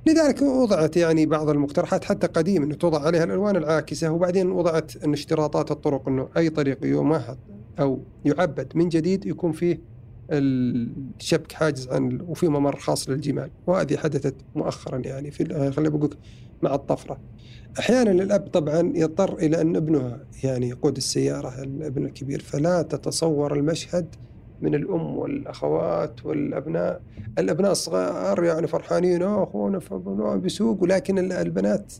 لذلك 0.08 0.42
وضعت 0.42 0.96
يعني 0.96 1.26
بعض 1.26 1.48
المقترحات 1.48 2.04
حتى 2.04 2.26
قديم 2.26 2.62
إنه 2.62 2.74
توضع 2.74 3.02
عليها 3.02 3.24
الألوان 3.24 3.56
العاكسة 3.56 4.10
وبعدين 4.10 4.50
وضعت 4.50 5.04
إن 5.04 5.12
اشتراطات 5.12 5.70
الطرق 5.70 6.08
إنه 6.08 6.28
أي 6.36 6.50
طريق 6.50 6.78
يمهد 6.84 7.38
أو 7.80 8.00
يعبد 8.24 8.72
من 8.74 8.88
جديد 8.88 9.26
يكون 9.26 9.52
فيه 9.52 9.80
الشبك 10.30 11.52
حاجز 11.52 11.88
عن 11.88 12.20
وفي 12.28 12.48
ممر 12.48 12.76
خاص 12.76 13.08
للجمال. 13.08 13.50
وهذه 13.66 13.96
حدثت 13.96 14.34
مؤخرا 14.54 14.98
يعني 14.98 15.30
في 15.30 15.72
خليني 15.72 15.98
بقول 15.98 16.14
مع 16.62 16.74
الطفرة. 16.74 17.20
أحيانا 17.78 18.10
الأب 18.10 18.46
طبعا 18.46 18.92
يضطر 18.94 19.38
إلى 19.38 19.60
أن 19.60 19.76
ابنه 19.76 20.18
يعني 20.44 20.68
يقود 20.68 20.96
السيارة 20.96 21.62
الابن 21.62 22.04
الكبير 22.04 22.40
فلا 22.40 22.82
تتصور 22.82 23.56
المشهد 23.56 24.14
من 24.62 24.74
الأم 24.74 25.18
والأخوات 25.18 26.26
والأبناء. 26.26 27.00
الأبناء 27.38 27.72
الصغار 27.72 28.44
يعني 28.44 28.66
فرحانين 28.66 29.22
أخونا 29.22 29.80
بيسوق 30.36 30.82
ولكن 30.82 31.32
البنات 31.32 31.92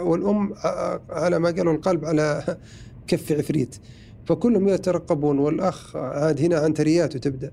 والأم 0.00 0.54
على 1.10 1.38
ما 1.38 1.50
قالوا 1.50 1.72
القلب 1.72 2.04
على 2.04 2.56
كف 3.08 3.32
عفريت. 3.32 3.76
فكلهم 4.24 4.68
يترقبون 4.68 5.38
والأخ 5.38 5.96
عاد 5.96 6.40
هنا 6.40 6.58
عنترياته 6.58 7.18
تبدأ. 7.18 7.50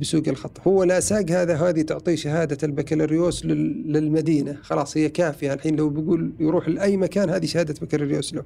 بسوق 0.00 0.22
الخط. 0.28 0.60
هو 0.66 0.84
لا 0.84 1.00
ساق 1.00 1.30
هذا 1.30 1.56
هذه 1.56 1.82
تعطيه 1.82 2.14
شهادة 2.14 2.58
البكالوريوس 2.62 3.44
للمدينة. 3.44 4.58
خلاص 4.62 4.96
هي 4.96 5.08
كافية 5.08 5.52
الحين. 5.52 5.76
لو 5.76 5.88
بيقول 5.88 6.32
يروح 6.40 6.68
لأي 6.68 6.96
مكان 6.96 7.30
هذه 7.30 7.46
شهادة 7.46 7.74
بكالوريوس 7.82 8.34
له. 8.34 8.44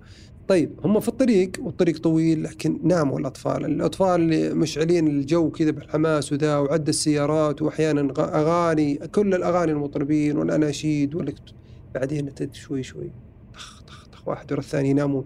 طيب 0.48 0.80
هم 0.84 1.00
في 1.00 1.08
الطريق 1.08 1.50
والطريق 1.60 1.98
طويل 1.98 2.42
لكن 2.42 2.80
ناموا 2.82 3.18
الأطفال. 3.18 3.64
الأطفال 3.64 4.56
مشعلين 4.56 5.06
الجو 5.06 5.50
كذا 5.50 5.70
بالحماس 5.70 6.32
وذا 6.32 6.56
وعد 6.56 6.88
السيارات 6.88 7.62
وأحيانا 7.62 8.12
أغاني. 8.18 8.94
كل 8.94 9.34
الأغاني 9.34 9.72
المطربين 9.72 10.38
والأناشيد 10.38 11.34
بعدين 11.94 12.30
شوي 12.52 12.82
شوي. 12.82 13.10
طخ 13.54 13.82
طخ 13.82 14.06
طخ. 14.06 14.28
واحد 14.28 14.52
ورا 14.52 14.60
الثاني 14.60 14.90
ينامون. 14.90 15.24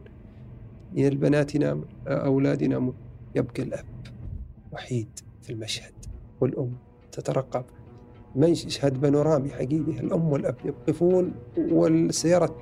البنات 0.97 1.55
ينامون 1.55 1.87
أولاد 2.07 2.63
ينامون. 2.63 2.95
يبقى 3.35 3.63
الأب 3.63 3.87
وحيد 4.73 5.09
في 5.43 5.51
المشهد. 5.51 5.93
والأم 6.41 6.73
تترقب. 7.13 7.65
مشهد 8.37 9.01
بانورامي 9.01 9.51
حقيقي. 9.51 10.01
الأم 10.01 10.33
والأب 10.33 10.57
يقفون 10.65 11.33
والسيارة 11.59 12.57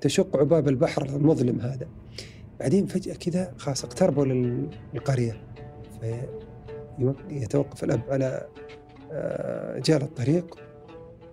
تشق 0.00 0.36
عباب 0.36 0.68
البحر 0.68 1.06
المظلم 1.06 1.60
هذا. 1.60 1.88
بعدين 2.60 2.86
فجأة 2.86 3.14
كذا 3.14 3.54
خلاص 3.58 3.84
اقتربوا 3.84 4.24
للقرية. 4.94 5.42
فيتوقف 7.28 7.84
الأب 7.84 8.02
على 8.08 8.48
آه، 9.12 9.78
جال 9.78 10.02
الطريق 10.02 10.58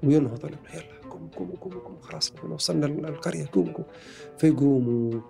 وينهض 0.03 0.45
الابن 0.45 0.69
يلا 0.73 1.09
قوموا 1.09 1.27
قوموا 1.37 1.55
قوموا 1.55 1.79
قوموا. 1.79 2.01
خلاص 2.01 2.33
وصلنا 2.49 2.85
القرية. 2.85 3.45
قوموا 3.53 3.73
قوموا. 3.73 3.89
فيقوموا. 4.37 5.21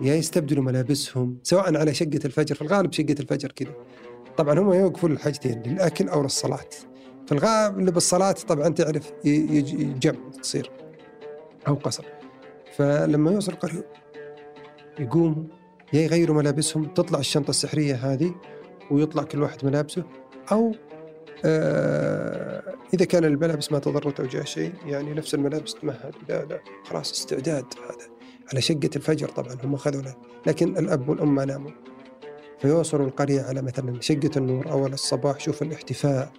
يا 0.00 0.14
يستبدلوا 0.14 0.64
ملابسهم 0.64 1.38
سواء 1.42 1.76
على 1.76 1.94
شقة 1.94 2.20
الفجر 2.24 2.54
في 2.54 2.62
الغالب 2.62 2.92
شقة 2.92 3.16
الفجر 3.20 3.52
كذا. 3.52 3.74
طبعا 4.36 4.58
هم 4.58 4.72
يوقفون 4.72 5.12
الحاجتين 5.12 5.62
للأكل 5.66 6.08
أو 6.08 6.22
للصلاة. 6.22 6.68
في 7.26 7.32
الغالب 7.32 7.90
بالصلاة 7.94 8.32
طبعا 8.32 8.68
تعرف 8.68 9.12
جمع 9.24 10.30
تصير 10.42 10.70
أو 11.68 11.74
قصر. 11.74 12.04
فلما 12.76 13.30
يوصل 13.30 13.52
القرية 13.52 13.86
يقوموا 14.98 15.44
يا 15.92 16.00
يغيروا 16.00 16.36
ملابسهم 16.36 16.84
تطلع 16.84 17.18
الشنطة 17.18 17.50
السحرية 17.50 17.94
هذه 17.94 18.34
ويطلع 18.90 19.22
كل 19.22 19.42
واحد 19.42 19.64
ملابسه 19.64 20.04
أو 20.52 20.74
آه 21.44 22.62
إذا 22.94 23.04
كان 23.04 23.24
الملابس 23.24 23.72
ما 23.72 23.78
تضرت 23.78 24.20
أو 24.20 24.26
جاء 24.26 24.44
شيء 24.44 24.72
يعني 24.86 25.14
نفس 25.14 25.34
الملابس 25.34 25.74
تمهد 25.74 26.14
لا 26.28 26.44
لا 26.44 26.60
خلاص 26.84 27.12
استعداد 27.12 27.64
هذا. 27.84 28.10
على 28.52 28.60
شقة 28.60 28.90
الفجر 28.96 29.28
طبعا 29.28 29.56
هم 29.64 29.74
أخذوا 29.74 30.02
لكن 30.46 30.78
الأب 30.78 31.08
والأم 31.08 31.34
ما 31.34 31.44
ناموا. 31.44 31.70
فيوصلوا 32.62 33.06
القرية 33.06 33.42
على 33.42 33.62
مثلا 33.62 34.00
شقة 34.00 34.30
النور 34.36 34.70
أول 34.70 34.92
الصباح. 34.92 35.40
شوف 35.40 35.62
الاحتفاء. 35.62 36.32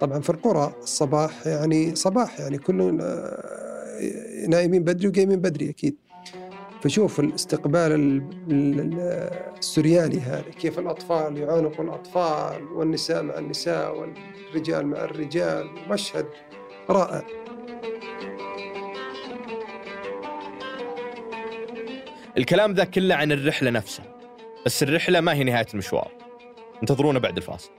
طبعا 0.00 0.20
في 0.20 0.30
القرى 0.30 0.72
الصباح 0.82 1.46
يعني 1.46 1.94
صباح 1.94 2.40
يعني 2.40 2.58
كل 2.58 2.98
آه، 3.00 4.46
نايمين 4.48 4.84
بدري 4.84 5.08
وقايمين 5.08 5.40
بدري 5.40 5.70
أكيد. 5.70 5.96
فشوف 6.82 7.20
الاستقبال 7.20 8.22
السريالي 9.58 10.20
هذا 10.20 10.50
كيف 10.60 10.78
الأطفال 10.78 11.38
يعانقوا 11.38 11.84
الأطفال 11.84 12.62
والنساء 12.62 13.22
مع 13.22 13.38
النساء 13.38 13.98
والرجال 13.98 14.86
مع 14.86 15.04
الرجال 15.04 15.70
مشهد 15.88 16.26
رائع. 16.90 17.22
الكلام 22.38 22.72
ذا 22.72 22.84
كله 22.84 23.14
عن 23.14 23.32
الرحلة 23.32 23.70
نفسها. 23.70 24.07
بس 24.68 24.82
الرحلة 24.82 25.20
ما 25.20 25.34
هي 25.34 25.44
نهاية 25.44 25.66
المشوار. 25.74 26.12
انتظرونا 26.82 27.18
بعد 27.18 27.36
الفاصل. 27.36 27.70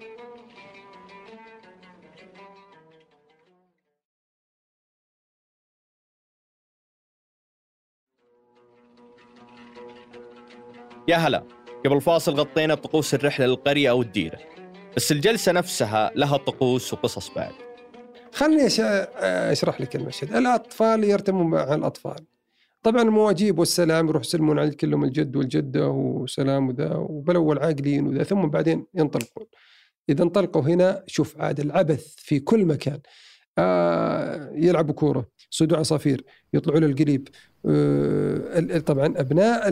يا 11.07 11.15
هلا. 11.17 11.43
قبل 11.85 11.95
الفاصل 11.95 12.33
غطينا 12.33 12.75
طقوس 12.75 13.13
الرحلة 13.13 13.45
للقرية 13.45 13.89
أو 13.89 14.01
الديرة 14.01 14.39
بس 14.95 15.11
الجلسة 15.11 15.51
نفسها 15.51 16.11
لها 16.15 16.37
طقوس 16.37 16.93
وقصص 16.93 17.29
بعد. 17.29 17.53
خلني 18.33 18.67
أشرح 19.51 19.81
لك 19.81 19.95
المشهد. 19.95 20.35
الأطفال 20.35 21.03
يرتمون 21.03 21.47
مع 21.47 21.73
الأطفال. 21.73 22.25
طبعا 22.83 23.01
المواجيب 23.01 23.59
والسلام 23.59 24.07
يروح 24.07 24.21
يسلمون 24.23 24.59
على 24.59 24.71
كلهم 24.71 25.03
الجد 25.03 25.35
والجدة 25.35 25.89
وسلام 25.89 26.67
وذا 26.67 26.95
وبالأول 26.95 27.59
عاقلين 27.59 28.07
وذا 28.07 28.23
ثم 28.23 28.47
بعدين 28.47 28.85
ينطلقون. 28.93 29.45
إذا 30.09 30.23
انطلقوا 30.23 30.61
هنا 30.61 31.03
شوف 31.07 31.41
عاد 31.41 31.59
العبث 31.59 32.13
في 32.17 32.39
كل 32.39 32.65
مكان. 32.65 32.99
آه 33.57 34.51
يلعبوا 34.55 34.93
كورة 34.93 35.25
صيدوا 35.49 35.77
عصافير 35.77 36.23
يطلعوا 36.53 36.79
للقريب. 36.79 37.27
آه 37.65 38.79
طبعا 38.79 39.05
أبناء 39.17 39.63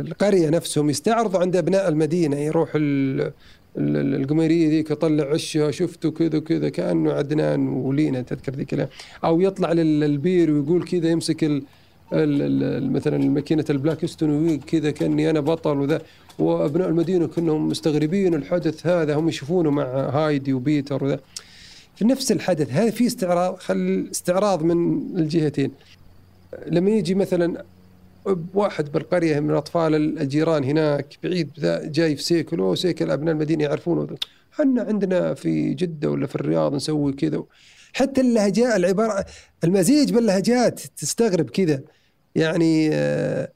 القرية 0.00 0.50
نفسهم 0.50 0.90
يستعرضوا 0.90 1.40
عند 1.40 1.56
أبناء 1.56 1.88
المدينة 1.88 2.36
يروح 2.36 2.70
القميرية 3.76 4.68
ذيك 4.68 4.90
يطلع 4.90 5.24
عشها 5.24 5.70
شفته 5.70 6.10
كذا 6.10 6.38
كذا 6.38 6.68
كأنه 6.68 7.12
عدنان 7.12 7.68
ولينا 7.68 8.22
تذكر 8.22 8.54
ذيك 8.54 8.88
أو 9.24 9.40
يطلع 9.40 9.72
للبير 9.72 10.50
ويقول 10.50 10.84
كذا 10.84 11.10
يمسك 11.10 11.44
ال 11.44 12.92
مثلا 12.92 13.18
ماكينة 13.18 13.64
ال 13.70 13.78
Blackstone 13.78 14.58
كذا 14.58 14.90
كأني 14.90 15.30
أنا 15.30 15.40
بطل 15.40 15.78
وذا. 15.78 16.02
وأبناء 16.38 16.88
المدينة 16.88 17.26
كلهم 17.26 17.68
مستغربين 17.68 18.34
الحدث 18.34 18.86
هذا 18.86 19.14
هم 19.14 19.28
يشوفونه 19.28 19.70
مع 19.70 19.84
هايدي 19.84 20.52
وبيتر 20.52 21.04
وذا. 21.04 21.20
في 21.96 22.04
نفس 22.04 22.32
الحدث 22.32 22.70
هذا 22.70 22.90
في 22.90 23.06
استعراض 23.06 23.56
خل 23.56 24.08
استعراض 24.10 24.62
من 24.62 25.02
الجهتين. 25.18 25.70
لما 26.66 26.90
يجي 26.90 27.14
مثلا 27.14 27.64
واحد 28.54 28.92
بالقرية 28.92 29.40
من 29.40 29.54
أطفال 29.54 29.94
الجيران 29.94 30.64
هناك 30.64 31.18
بعيد 31.22 31.50
جاي 31.84 32.16
في 32.16 32.22
سيكل 32.22 32.60
أو 32.60 32.74
سيكل 32.74 33.10
أبناء 33.10 33.34
المدينة 33.34 33.64
يعرفونه. 33.64 34.16
إحنا 34.52 34.82
عندنا 34.82 35.34
في 35.34 35.74
جدة 35.74 36.10
ولا 36.10 36.26
في 36.26 36.34
الرياض 36.34 36.74
نسوي 36.74 37.12
كذا. 37.12 37.42
حتى 37.92 38.20
اللهجات 38.20 38.76
العبارة 38.76 39.24
المزيج 39.64 40.12
باللهجات 40.12 40.80
تستغرب 40.80 41.50
كذا. 41.50 41.80
يعني 42.34 42.90
آه، 42.92 43.48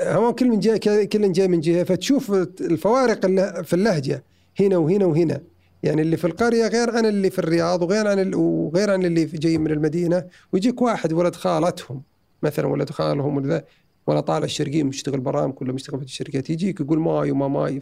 هو 0.00 0.34
كل 0.34 0.48
من 0.48 0.60
جاي 0.60 1.06
كل 1.06 1.32
جاي 1.32 1.48
من 1.48 1.60
جهة 1.60 1.84
فتشوف 1.84 2.32
الفوارق 2.60 3.26
في 3.62 3.72
اللهجة 3.72 4.24
هنا 4.60 4.76
وهنا 4.76 5.06
وهنا. 5.06 5.40
يعني 5.82 6.02
اللي 6.02 6.16
في 6.16 6.26
القرية 6.26 6.66
غير 6.66 6.90
عن 6.90 7.06
اللي 7.06 7.30
في 7.30 7.38
الرياض 7.38 7.82
وغير 7.82 8.06
عن 8.08 8.34
وغير 8.34 8.90
عن 8.90 9.04
اللي 9.04 9.24
جاي 9.24 9.58
من 9.58 9.70
المدينة 9.70 10.24
ويجيك 10.52 10.82
واحد 10.82 11.12
ولد 11.12 11.34
خالتهم 11.34 12.02
مثلا 12.42 12.66
ولد 12.66 12.90
خالهم 12.90 13.36
ولا 13.36 13.64
ولا 14.06 14.20
طالع 14.20 14.44
الشرقية 14.44 14.82
مشتغل 14.82 15.20
برامج 15.20 15.54
ولا 15.60 15.72
مشتغل 15.72 15.98
في 15.98 16.04
الشركات 16.04 16.50
يجيك 16.50 16.80
يقول 16.80 16.98
ماي 16.98 17.30
وما 17.30 17.48
ماي 17.48 17.80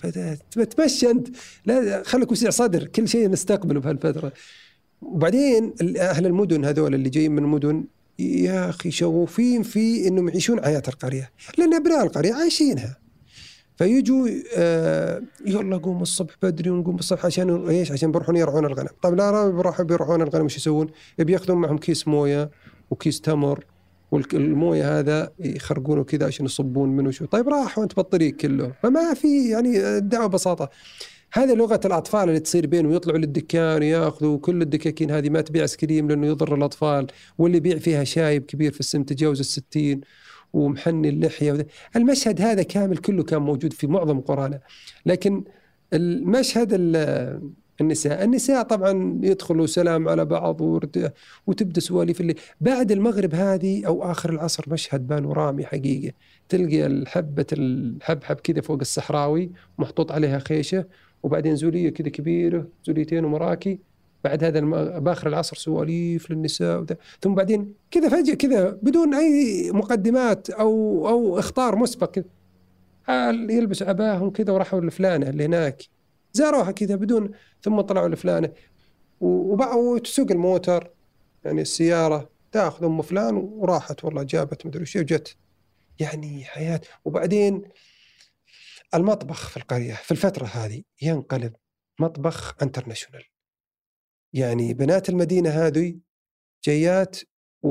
فتمشي 0.51 1.11
أنت 1.11 1.29
لا 1.67 2.03
خليك 2.07 2.33
وسع 2.33 2.51
صدر 2.51 2.85
كل 2.85 3.09
شيء 3.09 3.31
نستقبله 3.31 3.81
بهالفتره 3.81 4.33
وبعدين 5.03 5.75
أهل 5.99 6.27
المدن 6.27 6.65
هذول 6.65 6.95
اللي 6.95 7.09
جايين 7.09 7.33
من 7.33 7.39
المدن 7.39 7.85
يا 8.19 8.69
أخي 8.71 8.91
شغوفين 8.91 9.63
في 9.63 10.09
إنهم 10.09 10.29
يعيشون 10.29 10.65
حياة 10.65 10.83
القرية 10.89 11.31
لأن 11.59 11.75
أبناء 11.75 12.03
القرية 12.05 12.35
عايشينها 12.35 12.97
فيجوا 13.77 14.29
آه 14.57 15.23
يلا 15.47 15.77
قوم 15.77 16.03
الصبح 16.03 16.35
بدري 16.43 16.71
ونقوم 16.71 16.97
الصبح 16.97 17.27
عشان 17.27 17.69
إيش؟ 17.69 17.93
عشان 17.93 18.13
بيروحون 18.13 18.37
يرعون 18.37 18.65
الغنم، 18.65 18.89
طيب 19.03 19.15
لا 19.15 19.51
بيروحوا 19.51 19.85
بيرعون 19.85 20.23
الغنم 20.23 20.43
إيش 20.43 20.57
يسوون؟ 20.57 20.87
بياخذون 21.19 21.59
معهم 21.59 21.79
كيس 21.79 22.09
موية 22.09 22.51
وكيس 22.91 23.21
تمر 23.21 23.65
والمويه 24.13 24.99
هذا 24.99 25.33
يخرقونه 25.41 26.05
كذا 26.05 26.27
عشان 26.27 26.47
يصبون 26.47 26.89
منه 26.89 27.11
شو. 27.11 27.25
طيب 27.25 27.49
راحوا 27.49 27.85
أنت 27.85 27.97
بالطريق 27.97 28.37
كله. 28.37 28.73
فما 28.83 29.15
في 29.15 29.51
يعني 29.51 29.97
الدعوه 29.99 30.27
ببساطه 30.27 30.71
هذه 31.33 31.55
لغة 31.55 31.81
الأطفال 31.85 32.29
اللي 32.29 32.41
تصير 32.41 32.67
بينهم 32.67 32.93
يطلعوا 32.93 33.19
للدكان 33.19 33.81
ويأخذوا 33.81 34.39
كل 34.39 34.63
الدكاكين 34.63 35.11
هذه 35.11 35.31
ما 35.31 35.41
تبيع 35.41 35.63
ايس 35.63 35.77
كريم 35.77 36.09
لأنه 36.09 36.27
يضر 36.27 36.55
الأطفال 36.55 37.07
واللي 37.39 37.57
يبيع 37.57 37.79
فيها 37.79 38.05
شايب 38.05 38.45
كبير 38.45 38.73
في 38.73 38.81
السن 38.81 39.07
تجاوز 39.07 39.41
الستين 39.41 40.01
ومحني 40.53 41.09
اللحية 41.09 41.67
المشهد 41.97 42.41
هذا 42.41 42.63
كامل 42.63 42.97
كله 42.97 43.23
كان 43.23 43.43
موجود 43.43 43.73
في 43.73 43.87
معظم 43.87 44.21
قرانا 44.21 44.61
لكن 45.07 45.45
المشهد 45.93 46.69
النساء. 47.81 48.25
النساء 48.25 48.63
طبعا 48.63 49.21
يدخلوا 49.23 49.67
سلام 49.67 50.09
على 50.09 50.25
بعض 50.25 50.61
وتبدأ 51.47 51.81
سواليف 51.81 52.21
اللي 52.21 52.35
بعد 52.61 52.93
المغرب 52.93 53.35
هذه 53.35 53.87
أو 53.87 54.11
آخر 54.11 54.31
العصر 54.31 54.65
مشهد 54.69 55.07
بانورامي 55.07 55.65
حقيقة. 55.65 56.15
تلقى 56.49 56.87
الحبه 56.87 57.47
الحبحب 57.53 58.37
كذا 58.37 58.61
فوق 58.61 58.79
الصحراوي 58.81 59.51
محطوط 59.79 60.13
عليها 60.13 60.39
خيشة 60.39 60.85
وبعدين 61.23 61.57
زولية 61.57 61.91
كذا 61.91 62.09
كبيرة 62.09 62.69
زوليتين 62.85 63.25
ومراكي. 63.25 63.79
بعد 64.25 64.45
هذا 64.45 64.61
بآخر 64.99 65.29
العصر 65.29 65.57
سواليف 65.57 66.31
للنساء 66.31 66.81
وده. 66.81 66.99
ثم 67.21 67.35
بعدين 67.35 67.75
كذا 67.91 68.09
فجأة 68.09 68.35
كذا 68.35 68.79
بدون 68.83 69.15
أي 69.15 69.71
مقدمات 69.73 70.51
أو 70.51 71.09
أو 71.09 71.39
إخطار 71.39 71.77
مسبق. 71.77 72.11
كذا 72.11 72.25
يلبس 73.31 73.83
عباهم 73.83 74.31
كذا 74.31 74.53
وراحوا 74.53 74.81
لفلانة 74.81 75.29
اللي 75.29 75.45
هناك. 75.45 75.83
زاروها 76.33 76.71
كذا 76.71 76.95
بدون 76.97 77.31
ثم 77.63 77.81
طلعوا 77.81 78.09
لفلانة. 78.09 78.53
وتسوق 79.21 80.31
الموتر 80.31 80.91
يعني 81.45 81.63
السيارة 81.63 82.31
تاخذ 82.53 82.85
أم 82.85 83.03
فلان 83.03 83.37
وراحت 83.37 84.05
والله 84.05 84.23
جابت 84.23 84.67
مدري 84.67 84.83
وش 84.83 84.97
وجت. 84.97 85.37
يعني 86.01 86.45
حياة. 86.45 86.81
وبعدين 87.05 87.63
المطبخ 88.95 89.49
في 89.49 89.57
القرية 89.57 89.95
في 89.95 90.11
الفترة 90.11 90.47
هذه 90.47 90.83
ينقلب 91.03 91.57
مطبخ 92.01 92.63
انترناشونال 92.63 93.25
يعني 94.33 94.75
بنات 94.75 95.09
المدينة 95.09 95.51
هذه 95.51 95.97
جيات 96.65 97.17
و... 97.63 97.69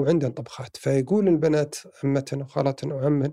وعندهم 0.00 0.32
طبخات. 0.32 0.76
فيقول 0.76 1.28
البنات 1.28 1.74
عمتنا 2.04 2.44
وخالتنا 2.44 2.94
وعمن 2.94 3.32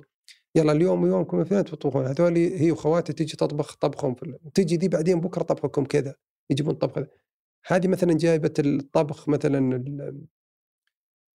يلا 0.56 0.72
اليوم 0.72 1.06
يومكم 1.06 1.40
اثنين 1.40 1.64
تطبخون 1.64 2.06
هذول 2.06 2.38
هي 2.38 2.72
وخواتي 2.72 3.14
تجي 3.14 3.38
تطبخ 3.38 3.76
طبخهم 3.76 4.16
تجي 4.54 4.78
دي 4.78 4.88
بعدين 4.88 5.20
بكرة 5.22 5.44
طبخكم 5.44 5.86
كذا 5.86 6.16
يجيبون 6.50 6.74
طبخ. 6.74 7.08
هذه 7.68 7.88
مثلا 7.88 8.14
جايبة 8.14 8.54
الطبخ 8.60 9.30
مثلا 9.30 9.84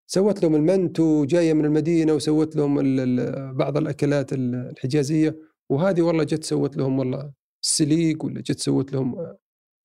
سوت 0.07 0.43
لهم 0.43 0.55
المنتو 0.55 1.25
جاية 1.25 1.53
من 1.53 1.65
المدينة 1.65 2.13
وسوت 2.15 2.57
لهم 2.57 2.75
بعض 3.57 3.77
الأكلات 3.77 4.33
الحجازية. 4.33 5.39
وهذه 5.69 6.03
والله 6.03 6.25
جت 6.25 6.45
سوت 6.45 6.77
لهم 6.77 6.99
والله 6.99 7.33
السليق 7.63 8.25
ولا 8.25 8.41
جت 8.41 8.59
سوت 8.61 8.93
لهم 8.93 9.37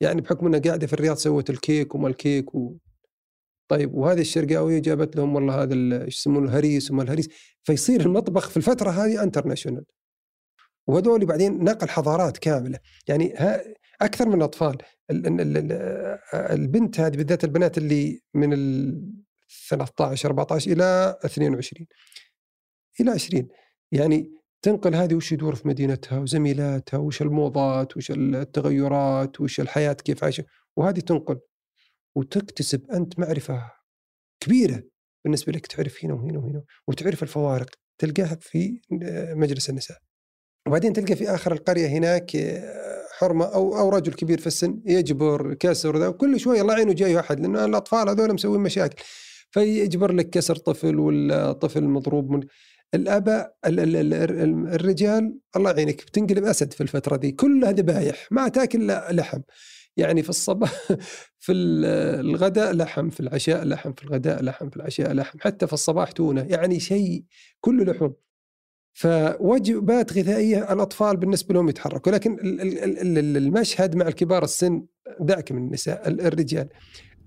يعني 0.01 0.21
بحكم 0.21 0.45
إنها 0.47 0.59
قاعدة 0.59 0.87
في 0.87 0.93
الرياض 0.93 1.15
سوت 1.17 1.49
الكيك 1.49 1.95
وما 1.95 2.07
الكيك 2.07 2.55
و... 2.55 2.73
طيب 3.67 3.93
وهذه 3.93 4.21
الشرقاويه 4.21 4.79
جابت 4.79 5.15
لهم 5.15 5.35
والله 5.35 5.63
هذا 5.63 5.73
إيش 6.05 6.17
يسمونه 6.17 6.49
الهريس 6.49 6.91
وما 6.91 7.03
الهريس 7.03 7.29
فيصير 7.63 8.01
المطبخ 8.01 8.49
في 8.49 8.57
الفترة 8.57 8.89
هذه 8.89 9.23
international 9.23 9.85
وهذول 10.87 11.25
بعدين 11.25 11.63
نقل 11.63 11.89
حضارات 11.89 12.37
كاملة. 12.37 12.79
يعني 13.07 13.33
ها 13.37 13.63
أكثر 14.01 14.29
من 14.29 14.35
الأطفال. 14.35 14.77
البنت 16.33 16.99
هذه 16.99 17.17
بالذات 17.17 17.43
البنات 17.43 17.77
اللي 17.77 18.21
من 18.33 18.53
ال 18.53 19.01
13 19.69 20.29
14 20.29 20.71
إلى 20.71 21.17
22 21.25 21.87
إلى 23.01 23.11
20 23.11 23.47
يعني 23.91 24.31
تنقل 24.61 24.95
هذه 24.95 25.15
وش 25.15 25.31
يدور 25.31 25.55
في 25.55 25.67
مدينتها 25.67 26.19
وزميلاتها 26.19 26.97
وش 26.97 27.21
الموضات 27.21 27.97
وش 27.97 28.11
التغيرات 28.11 29.41
وش 29.41 29.59
الحياة 29.59 29.93
كيف 29.93 30.23
عايشة. 30.23 30.43
وهذه 30.77 30.99
تنقل. 30.99 31.39
وتكتسب 32.17 32.91
أنت 32.91 33.19
معرفة 33.19 33.71
كبيرة 34.39 34.83
بالنسبة 35.23 35.53
لك 35.53 35.67
تعرف 35.67 36.05
هنا 36.05 36.13
وهنا 36.13 36.39
وهنا 36.39 36.63
وتعرف 36.87 37.23
الفوارق 37.23 37.69
تلقاها 37.97 38.37
في 38.41 38.81
مجلس 39.35 39.69
النساء. 39.69 39.97
وبعدين 40.67 40.93
تلقى 40.93 41.15
في 41.15 41.29
آخر 41.29 41.51
القرية 41.51 41.87
هناك 41.87 42.31
حرمة 43.17 43.45
أو 43.45 43.77
أو 43.77 43.89
رجل 43.89 44.13
كبير 44.13 44.39
في 44.39 44.47
السن 44.47 44.81
يجبر 44.85 45.53
كسر 45.53 45.97
ذا 45.97 46.07
وكل 46.07 46.39
شوية 46.39 46.61
الله 46.61 46.73
يعينه 46.73 46.93
جاي 46.93 47.15
واحد 47.15 47.39
لأن 47.39 47.55
الأطفال 47.55 48.09
هذول 48.09 48.33
مسوين 48.33 48.61
مشاكل. 48.61 49.03
فيجبر 49.51 50.11
لك 50.11 50.29
كسر 50.29 50.55
طفل 50.55 50.99
ولا 50.99 51.51
طفل 51.51 51.83
مضروب 51.83 52.29
من 52.29 52.43
الآباء 52.93 53.57
الرجال 53.65 55.39
الله 55.55 55.71
يعينك 55.71 56.01
بتنقلب 56.01 56.43
أسد 56.43 56.73
في 56.73 56.81
الفترة 56.81 57.15
دي. 57.15 57.31
كلها 57.31 57.71
ذبايح 57.71 58.27
ما 58.31 58.47
تاكل 58.47 58.87
لحم. 59.11 59.41
يعني 59.97 60.23
في 60.23 60.29
الصباح 60.29 60.71
في 61.39 61.51
الغداء 61.51 62.73
لحم 62.73 63.09
في 63.09 63.19
العشاء 63.19 63.65
لحم 63.65 63.93
في 63.93 64.03
الغداء 64.03 64.43
لحم 64.43 64.69
في 64.69 64.77
العشاء 64.77 65.13
لحم 65.13 65.39
حتى 65.41 65.67
في 65.67 65.73
الصباح 65.73 66.11
تونة 66.11 66.41
يعني 66.41 66.79
شيء 66.79 67.23
كله 67.61 67.83
لحوم. 67.83 68.13
فوجبات 68.93 70.13
غذائية 70.13 70.73
الأطفال 70.73 71.17
بالنسبة 71.17 71.53
لهم 71.53 71.69
يتحركوا. 71.69 72.11
لكن 72.11 72.37
المشهد 73.37 73.95
مع 73.95 74.07
الكبار 74.07 74.43
السن 74.43 74.85
دعك 75.19 75.51
من 75.51 75.63
النساء 75.63 76.07
الرجال. 76.07 76.69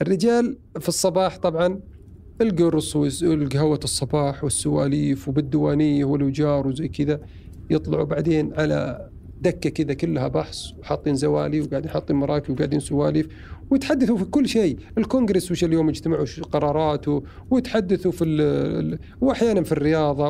الرجال 0.02 0.58
في 0.80 0.88
الصباح 0.88 1.38
طبعا 1.38 1.80
القرص 2.40 2.96
والقهوة 2.96 3.80
الصباح 3.84 4.44
والسواليف 4.44 5.28
وبالديوانية 5.28 6.04
والوجار 6.04 6.66
وزي 6.66 6.88
كذا 6.88 7.20
يطلعوا 7.70 8.04
بعدين 8.04 8.54
على 8.54 9.09
دكة 9.40 9.70
كذا 9.70 9.94
كلها 9.94 10.28
بحث 10.28 10.58
وحاطين 10.78 11.14
زوالي 11.14 11.60
وقاعدين 11.60 11.90
حاطين 11.90 12.16
مراكب 12.16 12.54
وقاعدين 12.54 12.80
سواليف 12.80 13.26
ويتحدثوا 13.70 14.16
في 14.16 14.24
كل 14.24 14.48
شيء. 14.48 14.78
الكونغرس 14.98 15.50
وش 15.50 15.64
اليوم 15.64 15.88
اجتمعوا 15.88 16.22
وش 16.22 16.40
قراراته 16.40 17.22
ويتحدثوا 17.50 18.12
في 18.12 18.24
ال 18.24 18.98
وأحيانا 19.20 19.62
في 19.62 19.72
الرياضة 19.72 20.28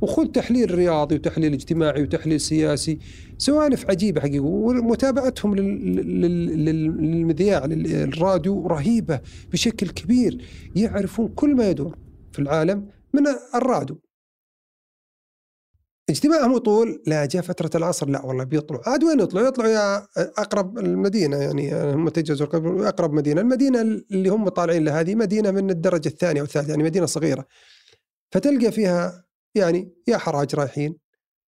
وخذ 0.00 0.26
تحليل 0.26 0.74
رياضي 0.74 1.14
وتحليل 1.14 1.52
اجتماعي 1.52 2.02
وتحليل 2.02 2.40
سياسي. 2.40 2.98
سوالف 3.38 3.90
عجيبة 3.90 4.20
حقيقة 4.20 4.44
ومتابعتهم 4.44 5.54
للمذياع 6.56 7.66
للراديو 7.66 8.66
رهيبة 8.66 9.20
بشكل 9.52 9.88
كبير. 9.88 10.38
يعرفون 10.76 11.28
كل 11.28 11.54
ما 11.54 11.70
يدور 11.70 11.98
في 12.32 12.38
العالم 12.38 12.86
من 13.14 13.22
الراديو. 13.54 14.05
اجتماعهم 16.10 16.56
يطول 16.56 17.02
لا 17.06 17.26
جاء 17.26 17.42
فترة 17.42 17.70
العصر 17.74 18.08
لا 18.08 18.26
والله 18.26 18.44
بيطلعوا 18.44 18.88
عاد 18.88 19.04
وين 19.04 19.20
يطلعوا؟ 19.20 19.48
يطلعوا 19.48 19.70
يا 19.70 20.06
أقرب 20.16 20.78
المدينة 20.78 21.36
يعني 21.36 21.94
هم 21.94 22.08
تجهزوا 22.08 22.46
أقرب 22.88 23.12
مدينة، 23.12 23.40
المدينة 23.40 23.80
اللي 23.80 24.28
هم 24.28 24.48
طالعين 24.48 24.84
لها 24.84 25.00
هذه 25.00 25.14
مدينة 25.14 25.50
من 25.50 25.70
الدرجة 25.70 26.08
الثانية 26.08 26.40
أو 26.40 26.44
الثالثة 26.44 26.70
يعني 26.70 26.82
مدينة 26.82 27.06
صغيرة. 27.06 27.46
فتلقى 28.30 28.72
فيها 28.72 29.24
يعني 29.54 29.92
يا 30.08 30.16
حراج 30.16 30.54
رايحين 30.54 30.96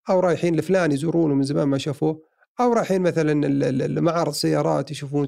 أو 0.09 0.19
رايحين 0.19 0.55
لفلان 0.55 0.91
يزورونه 0.91 1.35
من 1.35 1.43
زمان 1.43 1.67
ما 1.67 1.77
شافوه 1.77 2.21
أو 2.59 2.73
رايحين 2.73 3.01
مثلا 3.01 4.01
معارض 4.01 4.33
سيارات 4.33 4.91
يشوفون 4.91 5.27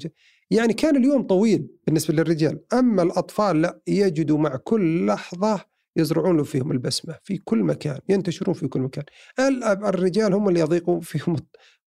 يعني 0.50 0.72
كان 0.72 0.96
اليوم 0.96 1.22
طويل 1.22 1.68
بالنسبة 1.86 2.14
للرجال، 2.14 2.60
أما 2.72 3.02
الأطفال 3.02 3.62
لا 3.62 3.80
يجدوا 3.86 4.38
مع 4.38 4.56
كل 4.56 5.06
لحظة 5.06 5.71
يزرعون 5.96 6.42
فيهم 6.42 6.72
البسمة 6.72 7.18
في 7.22 7.38
كل 7.38 7.58
مكان 7.58 7.98
ينتشرون 8.08 8.54
في 8.54 8.68
كل 8.68 8.80
مكان. 8.80 9.04
الرجال 9.84 10.34
هم 10.34 10.48
اللي 10.48 10.60
يضيقوا 10.60 11.00
فيهم 11.00 11.36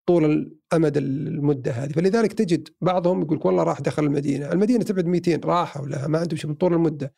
طول 0.08 0.26
الأمد 0.26 0.98
المدة 0.98 1.72
هذه. 1.72 1.91
فلذلك 1.91 2.34
تجد 2.34 2.70
بعضهم 2.82 3.22
يقول 3.22 3.39
والله 3.46 3.63
راح 3.63 3.82
دخل 3.82 4.04
المدينة 4.04 4.52
المدينة 4.52 4.84
تبعد 4.84 5.06
200 5.06 5.41
راحوا 5.46 5.88
لها 5.88 6.08
ما 6.08 6.20
عندهم 6.20 6.38
شيء 6.38 6.50
من 6.50 6.56
طول 6.56 6.74
المدة. 6.74 7.13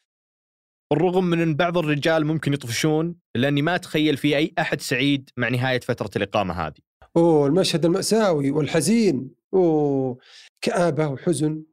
بالرغم 0.91 1.23
من 1.23 1.39
إن 1.39 1.55
بعض 1.55 1.77
الرجال 1.77 2.25
ممكن 2.25 2.53
يطفشون 2.53 3.15
الا 3.35 3.47
اني 3.47 3.61
ما 3.61 3.75
أتخيل 3.75 4.17
في 4.17 4.37
أي 4.37 4.53
أحد 4.59 4.81
سعيد 4.81 5.29
مع 5.37 5.49
نهاية 5.49 5.79
فترة 5.79 6.09
الإقامة 6.15 6.53
هذه. 6.53 6.73
أوه 7.17 7.47
المشهد 7.47 7.85
المأساوي 7.85 8.51
والحزين. 8.51 9.29
أوه 9.53 10.17
كآبة 10.61 11.07
وحزن 11.07 11.63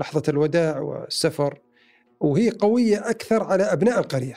لحظة 0.00 0.22
الوداع 0.28 0.78
والسفر. 0.78 1.58
وهي 2.20 2.50
قوية 2.50 3.10
أكثر 3.10 3.42
على 3.42 3.62
أبناء 3.62 3.98
القرية. 3.98 4.34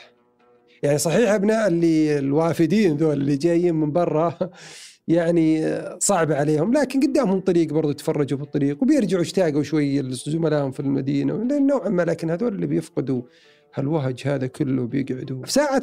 يعني 0.82 0.98
صحيح 0.98 1.32
أبناء 1.32 1.68
اللي 1.68 2.18
الوافدين 2.18 2.96
ذول 2.96 3.12
اللي 3.12 3.36
جايين 3.36 3.74
من 3.74 3.92
برا 3.92 4.34
يعني 5.08 5.74
صعبة 5.98 6.36
عليهم 6.36 6.72
لكن 6.72 7.00
قدامهم 7.00 7.40
طريق 7.40 7.72
برضو 7.72 7.90
يتفرجوا 7.90 8.38
في 8.38 8.44
الطريق 8.44 8.82
وبيرجعوا 8.82 9.22
اشتاقوا 9.22 9.62
شوي 9.62 10.02
لزملائهم 10.02 10.70
في 10.70 10.80
المدينة. 10.80 11.34
نوعا 11.58 11.88
ما 11.88 12.02
لكن 12.02 12.30
هذول 12.30 12.54
اللي 12.54 12.66
بيفقدوا 12.66 13.22
هالوهج 13.74 14.22
هذا 14.26 14.46
كله 14.46 14.86
بيقعدوا. 14.86 15.44
في 15.44 15.52
ساعة 15.52 15.82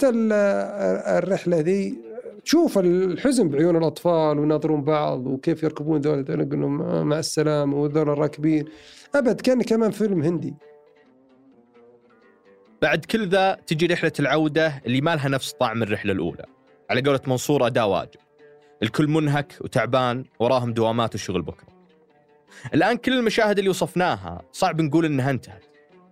الرحلة 1.18 1.60
ذي 1.60 1.98
تشوف 2.46 2.78
الحزن 2.78 3.50
بعيون 3.50 3.76
الأطفال 3.76 4.40
وناظرون 4.40 4.82
بعض 4.82 5.28
وكيف 5.28 5.64
يركبون 5.64 6.02
ذول 6.02 6.20
يقول 6.30 6.62
لهم 6.62 7.08
مع 7.08 7.20
السلامة 7.20 7.78
وذول 7.78 8.10
الراكبين. 8.10 8.66
أبد 9.16 9.42
كان 9.42 9.62
كمان 9.62 9.92
فيلم 9.92 10.22
هندي. 10.22 10.54
بعد 12.82 13.06
كل 13.06 13.28
ذا 13.28 13.54
تجي 13.68 13.86
رحلة 13.86 14.12
العودة 14.20 14.82
اللي 14.86 15.02
ما 15.02 15.16
لها 15.16 15.30
نفس 15.30 15.52
طعم 15.52 15.84
الرحلة 15.84 16.14
الأولى. 16.14 16.46
على 16.90 17.02
قولة 17.02 17.20
منصور 17.28 17.68
أداء 17.68 17.88
واجب. 17.88 18.20
الكل 18.84 19.08
منهك 19.08 19.54
وتعبان 19.62 20.26
وراهم 20.40 20.74
دوامات 20.74 21.16
وشغل 21.16 21.42
بكرة. 21.42 21.68
الآن 22.74 22.98
كل 22.98 23.14
المشاهد 23.14 23.58
اللي 23.58 23.70
وصفناها 23.70 24.42
صعب 24.52 24.82
نقول 24.82 25.06
إنها 25.06 25.32
انتهت. 25.32 25.66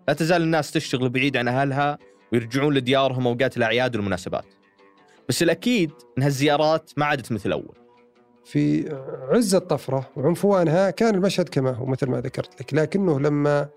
لا 0.08 0.14
تزال 0.14 0.42
الناس 0.42 0.72
تشتغل 0.72 1.10
بعيد 1.10 1.38
عن 1.38 1.48
أهلها 1.48 1.98
ويرجعون 2.34 2.74
لديارهم 2.74 3.28
أوقات 3.28 3.58
الأعياد 3.58 3.96
والمناسبات. 3.96 4.46
بس 5.30 5.44
الأكيد 5.44 5.92
أن 6.18 6.24
هالزيارات 6.24 6.92
ما 6.98 7.06
عادت 7.06 7.32
مثل 7.32 7.52
أول. 7.52 7.76
في 8.46 8.90
عز 9.32 9.56
الطفرة 9.56 10.10
وعنفوانها 10.16 10.90
كان 10.90 11.16
المشهد 11.16 11.50
كما 11.50 11.72
هو 11.72 11.86
مثل 11.86 12.10
ما 12.10 12.22
ذكرت 12.22 12.62
لك 12.62 12.74
لكنه 12.74 13.20
لما 13.20 13.70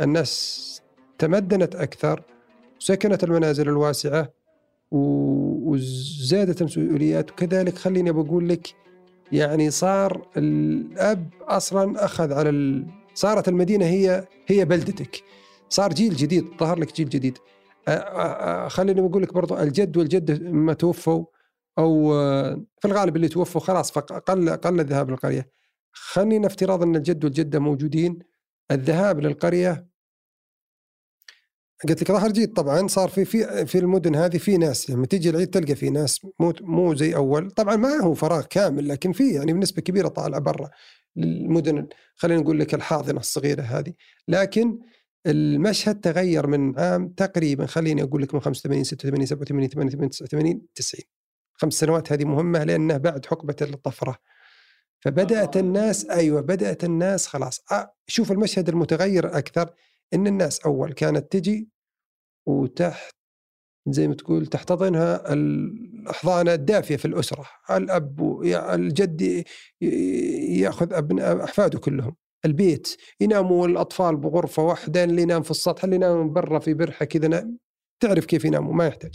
الناس 0.00 0.82
تمدنت 1.18 1.74
أكثر 1.74 2.22
وسكنت 2.80 3.24
المنازل 3.24 3.68
الواسعة 3.68 4.32
وزادت 4.90 6.60
المسؤوليات. 6.60 7.30
وكذلك 7.30 7.78
خليني 7.78 8.12
بقول 8.12 8.48
لك 8.48 8.74
يعني 9.32 9.70
صار 9.70 10.28
الأب 10.36 11.28
أصلا 11.42 12.04
أخذ 12.04 12.32
على 12.32 12.48
ال... 12.48 12.86
صارت 13.14 13.48
المدينة 13.48 13.84
هي 13.86 14.24
هي 14.46 14.64
بلدتك. 14.64 15.22
صار 15.68 15.92
جيل 15.92 16.16
جديد 16.16 16.46
ظهر 16.60 16.78
لك 16.78 16.94
جيل 16.96 17.08
جديد. 17.08 17.38
خليني 18.68 19.00
بقول 19.00 19.22
لك 19.22 19.34
برضو 19.34 19.58
الجد 19.58 19.96
والجدة 19.96 20.50
ما 20.50 20.72
توفوا 20.72 21.24
أو 21.78 22.12
في 22.78 22.84
الغالب 22.84 23.16
اللي 23.16 23.28
توفوا 23.28 23.60
خلاص 23.60 23.92
فقل 23.92 24.50
قل 24.50 24.80
الذهاب 24.80 25.10
للقرية. 25.10 25.50
خلينا 25.92 26.46
افتراض 26.46 26.82
أن 26.82 26.96
الجد 26.96 27.24
والجدة 27.24 27.58
موجودين. 27.58 28.18
الذهاب 28.70 29.20
للقرية 29.20 29.87
قلت 31.84 32.02
لك 32.02 32.12
ظهر 32.12 32.32
جيد 32.32 32.52
طبعا 32.52 32.88
صار 32.88 33.08
في 33.08 33.24
في 33.24 33.66
في 33.66 33.78
المدن 33.78 34.14
هذه 34.14 34.38
في 34.38 34.56
ناس 34.56 34.90
لما 34.90 35.06
تيجي 35.06 35.30
العيد 35.30 35.50
تلقى 35.50 35.74
في 35.74 35.90
ناس 35.90 36.26
مو 36.40 36.52
مو 36.60 36.94
زي 36.94 37.14
أول. 37.14 37.50
طبعا 37.50 37.76
ما 37.76 37.96
هو 38.02 38.14
فراغ 38.14 38.42
كامل 38.42 38.88
لكن 38.88 39.12
في 39.12 39.32
يعني 39.32 39.52
بنسبة 39.52 39.82
كبيرة 39.82 40.08
طالعه 40.08 40.40
برا 40.40 40.70
المدن 41.16 41.88
خلينا 42.16 42.40
نقول 42.40 42.60
لك 42.60 42.74
الحاضنة 42.74 43.20
الصغيرة 43.20 43.62
هذه. 43.62 43.92
لكن 44.28 44.78
المشهد 45.26 46.00
تغير 46.00 46.46
من 46.46 46.78
عام 46.78 47.08
تقريبا 47.08 47.66
خليني 47.66 48.02
أقول 48.02 48.22
لك 48.22 48.34
من 48.34 48.40
85 48.40 48.84
86 48.84 49.26
87 49.26 49.68
88 49.68 50.10
89 50.10 50.62
90 50.74 51.02
خمس 51.54 51.74
سنوات 51.74 52.12
هذه 52.12 52.24
مهمة 52.24 52.64
لأنه 52.64 52.96
بعد 52.96 53.26
حقبة 53.26 53.56
الطفرة. 53.62 54.18
فبدأت 55.00 55.56
الناس 55.56 56.10
أيوه 56.10 56.40
بدأت 56.40 56.84
الناس 56.84 57.26
خلاص. 57.26 57.60
شوف 58.06 58.32
المشهد 58.32 58.68
المتغير 58.68 59.38
أكثر. 59.38 59.70
إن 60.14 60.26
الناس 60.26 60.60
أول 60.60 60.92
كانت 60.92 61.32
تجي 61.32 61.68
وتحت 62.46 63.14
زي 63.88 64.08
ما 64.08 64.14
تقول 64.14 64.46
تحتضنها 64.46 65.32
الاحضان 65.32 66.48
الدافية 66.48 66.96
في 66.96 67.04
الأسرة، 67.04 67.46
الأب 67.70 68.42
الجد 68.44 69.44
يأخذ 70.50 70.92
ابناء 70.92 71.44
أحفاده 71.44 71.78
كلهم، 71.78 72.16
البيت 72.44 72.96
يناموا 73.20 73.66
الأطفال 73.66 74.16
بغرفة 74.16 74.62
واحدة 74.62 75.04
اللي 75.04 75.22
ينام 75.22 75.42
في 75.42 75.50
السطح 75.50 75.84
اللي 75.84 75.96
ينام 75.96 76.32
برا 76.32 76.58
في 76.58 76.74
برحة 76.74 77.04
كذا 77.04 77.50
تعرف 78.00 78.26
كيف 78.26 78.44
يناموا 78.44 78.74
ما 78.74 78.86
يحتاج 78.86 79.14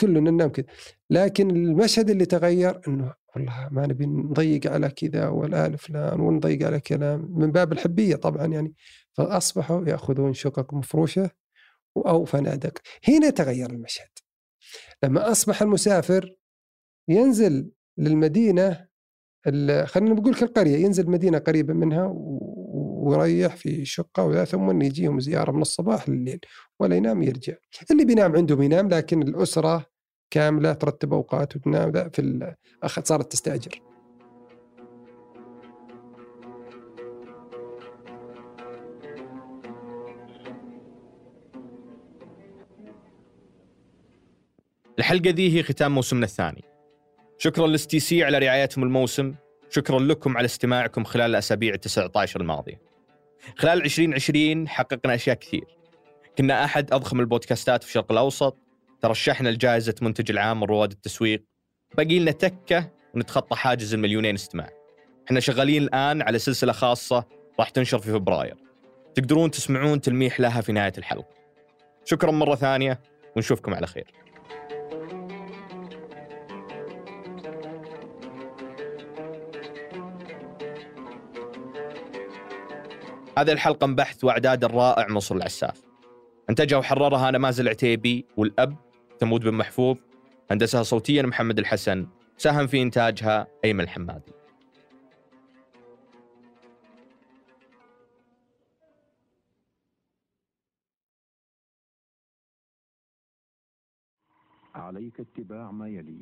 كلنا 0.00 0.30
ننام 0.30 0.48
كذا. 0.48 0.66
لكن 1.10 1.50
المشهد 1.50 2.10
اللي 2.10 2.26
تغير 2.26 2.80
إنه 2.88 3.14
والله 3.36 3.68
ما 3.72 3.86
نبي 3.86 4.06
نضيق 4.06 4.72
على 4.72 4.88
كذا 4.90 5.28
والآل 5.28 5.78
فلان 5.78 6.20
ونضيق 6.20 6.66
على 6.66 6.80
كلام 6.80 7.28
من 7.30 7.52
باب 7.52 7.72
الحبية 7.72 8.16
طبعا 8.16 8.46
يعني. 8.46 8.74
فأصبحوا 9.16 9.88
يأخذون 9.88 10.32
شقق 10.32 10.74
مفروشة 10.74 11.30
أو 11.96 12.24
فنادق. 12.24 12.78
هنا 13.08 13.30
تغير 13.30 13.70
المشهد. 13.70 14.08
لما 15.02 15.30
أصبح 15.30 15.62
المسافر 15.62 16.36
ينزل 17.08 17.70
للمدينة 17.98 18.86
خلينا 19.84 20.14
نقول 20.14 20.34
كالقرية 20.34 20.76
ينزل 20.76 21.10
مدينة 21.10 21.38
قريبة 21.38 21.74
منها 21.74 22.12
ويريح 23.04 23.56
في 23.56 23.84
شقة 23.84 24.24
وذا 24.24 24.44
ثم 24.44 24.82
يجيهم 24.82 25.20
زيارة 25.20 25.52
من 25.52 25.62
الصباح 25.62 26.08
لليل 26.08 26.40
ولا 26.80 26.96
ينام 26.96 27.22
يرجع. 27.22 27.54
اللي 27.90 28.04
بينام 28.04 28.36
عندهم 28.36 28.62
ينام 28.62 28.88
لكن 28.88 29.22
الأسرة 29.22 29.86
كاملة 30.30 30.72
ترتب 30.72 31.12
أوقات 31.12 31.56
وتنام 31.56 32.10
في 32.10 32.54
صارت 33.04 33.32
تستأجر. 33.32 33.93
الحلقة 45.04 45.30
ذي 45.30 45.58
هي 45.58 45.62
ختام 45.62 45.94
موسمنا 45.94 46.24
الثاني. 46.24 46.64
شكرا 47.38 47.66
لستي 47.66 48.00
سي 48.00 48.24
على 48.24 48.38
رعايتهم 48.38 48.84
الموسم. 48.84 49.34
شكرا 49.70 49.98
لكم 50.00 50.36
على 50.36 50.44
استماعكم 50.44 51.04
خلال 51.04 51.30
الأسابيع 51.30 51.74
ال 51.74 51.80
19 51.80 52.40
الماضية. 52.40 52.80
خلال 53.56 53.82
2020 53.82 54.68
حققنا 54.68 55.14
أشياء 55.14 55.36
كثير. 55.36 55.64
كنا 56.38 56.64
أحد 56.64 56.92
أضخم 56.92 57.20
البودكاستات 57.20 57.82
في 57.82 57.88
الشرق 57.88 58.12
الأوسط. 58.12 58.56
ترشحنا 59.00 59.48
لجائزة 59.48 59.94
منتج 60.02 60.30
العام 60.30 60.60
من 60.60 60.66
رواد 60.66 60.92
التسويق. 60.92 61.44
باقي 61.96 62.18
لنا 62.18 62.30
تكة 62.30 62.90
ونتخطى 63.14 63.56
حاجز 63.56 63.94
المليونين 63.94 64.34
استماع. 64.34 64.68
إحنا 65.26 65.40
شغالين 65.40 65.82
الآن 65.82 66.22
على 66.22 66.38
سلسلة 66.38 66.72
خاصة 66.72 67.24
راح 67.60 67.68
تنشر 67.68 67.98
في 67.98 68.12
فبراير. 68.12 68.56
تقدرون 69.14 69.50
تسمعون 69.50 70.00
تلميح 70.00 70.40
لها 70.40 70.60
في 70.60 70.72
نهاية 70.72 70.92
الحلقة. 70.98 71.34
شكرا 72.04 72.30
مرة 72.30 72.54
ثانية 72.54 73.00
ونشوفكم 73.36 73.74
على 73.74 73.86
خير. 73.86 74.23
هذه 83.38 83.52
الحلقة 83.52 83.86
من 83.86 83.94
بحث 83.94 84.24
وإعداد 84.24 84.64
الرائع 84.64 85.08
منصور 85.08 85.38
العساف. 85.38 85.82
انتجها 86.50 86.78
وحررها 86.78 87.28
أنا 87.28 87.38
مازل 87.38 87.68
عتيبي 87.68 88.26
والأب 88.36 88.76
ثمود 89.20 89.40
بن 89.40 89.54
محفوظ 89.54 89.96
هندسها 90.50 90.82
صوتيا 90.82 91.22
محمد 91.22 91.58
الحسن 91.58 92.06
ساهم 92.36 92.66
في 92.66 92.82
إنتاجها 92.82 93.46
أيمن 93.64 93.80
الحمادي. 93.80 94.32
عليك 104.74 105.20
اتباع 105.20 105.70
ما 105.70 105.88
يلي. 105.88 106.20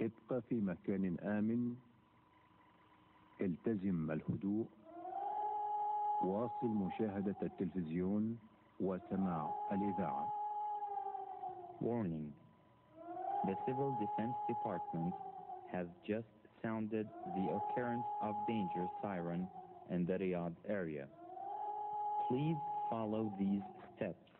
ابقى 0.00 0.42
في 0.48 0.54
مكان 0.54 1.16
آمن 1.20 1.74
التزم 3.40 4.10
الهدوء. 4.10 4.66
واصل 6.21 6.67
مشاهدة 6.67 7.35
التلفزيون 7.41 8.37
وسماع 8.79 9.49
الإذاعة. 9.71 10.27
Warning. 11.81 12.33
The 13.45 13.55
Civil 13.65 13.95
Defense 13.99 14.35
Department 14.47 15.13
has 15.71 15.87
just 16.07 16.25
sounded 16.63 17.07
the 17.35 17.49
occurrence 17.55 18.05
of 18.21 18.35
danger 18.47 18.87
siren 19.01 19.47
in 19.91 20.05
the 20.05 20.13
Riyadh 20.13 20.55
area. 20.67 21.07
Please 22.27 22.57
follow 22.89 23.31
these 23.39 23.61
steps. 23.95 24.30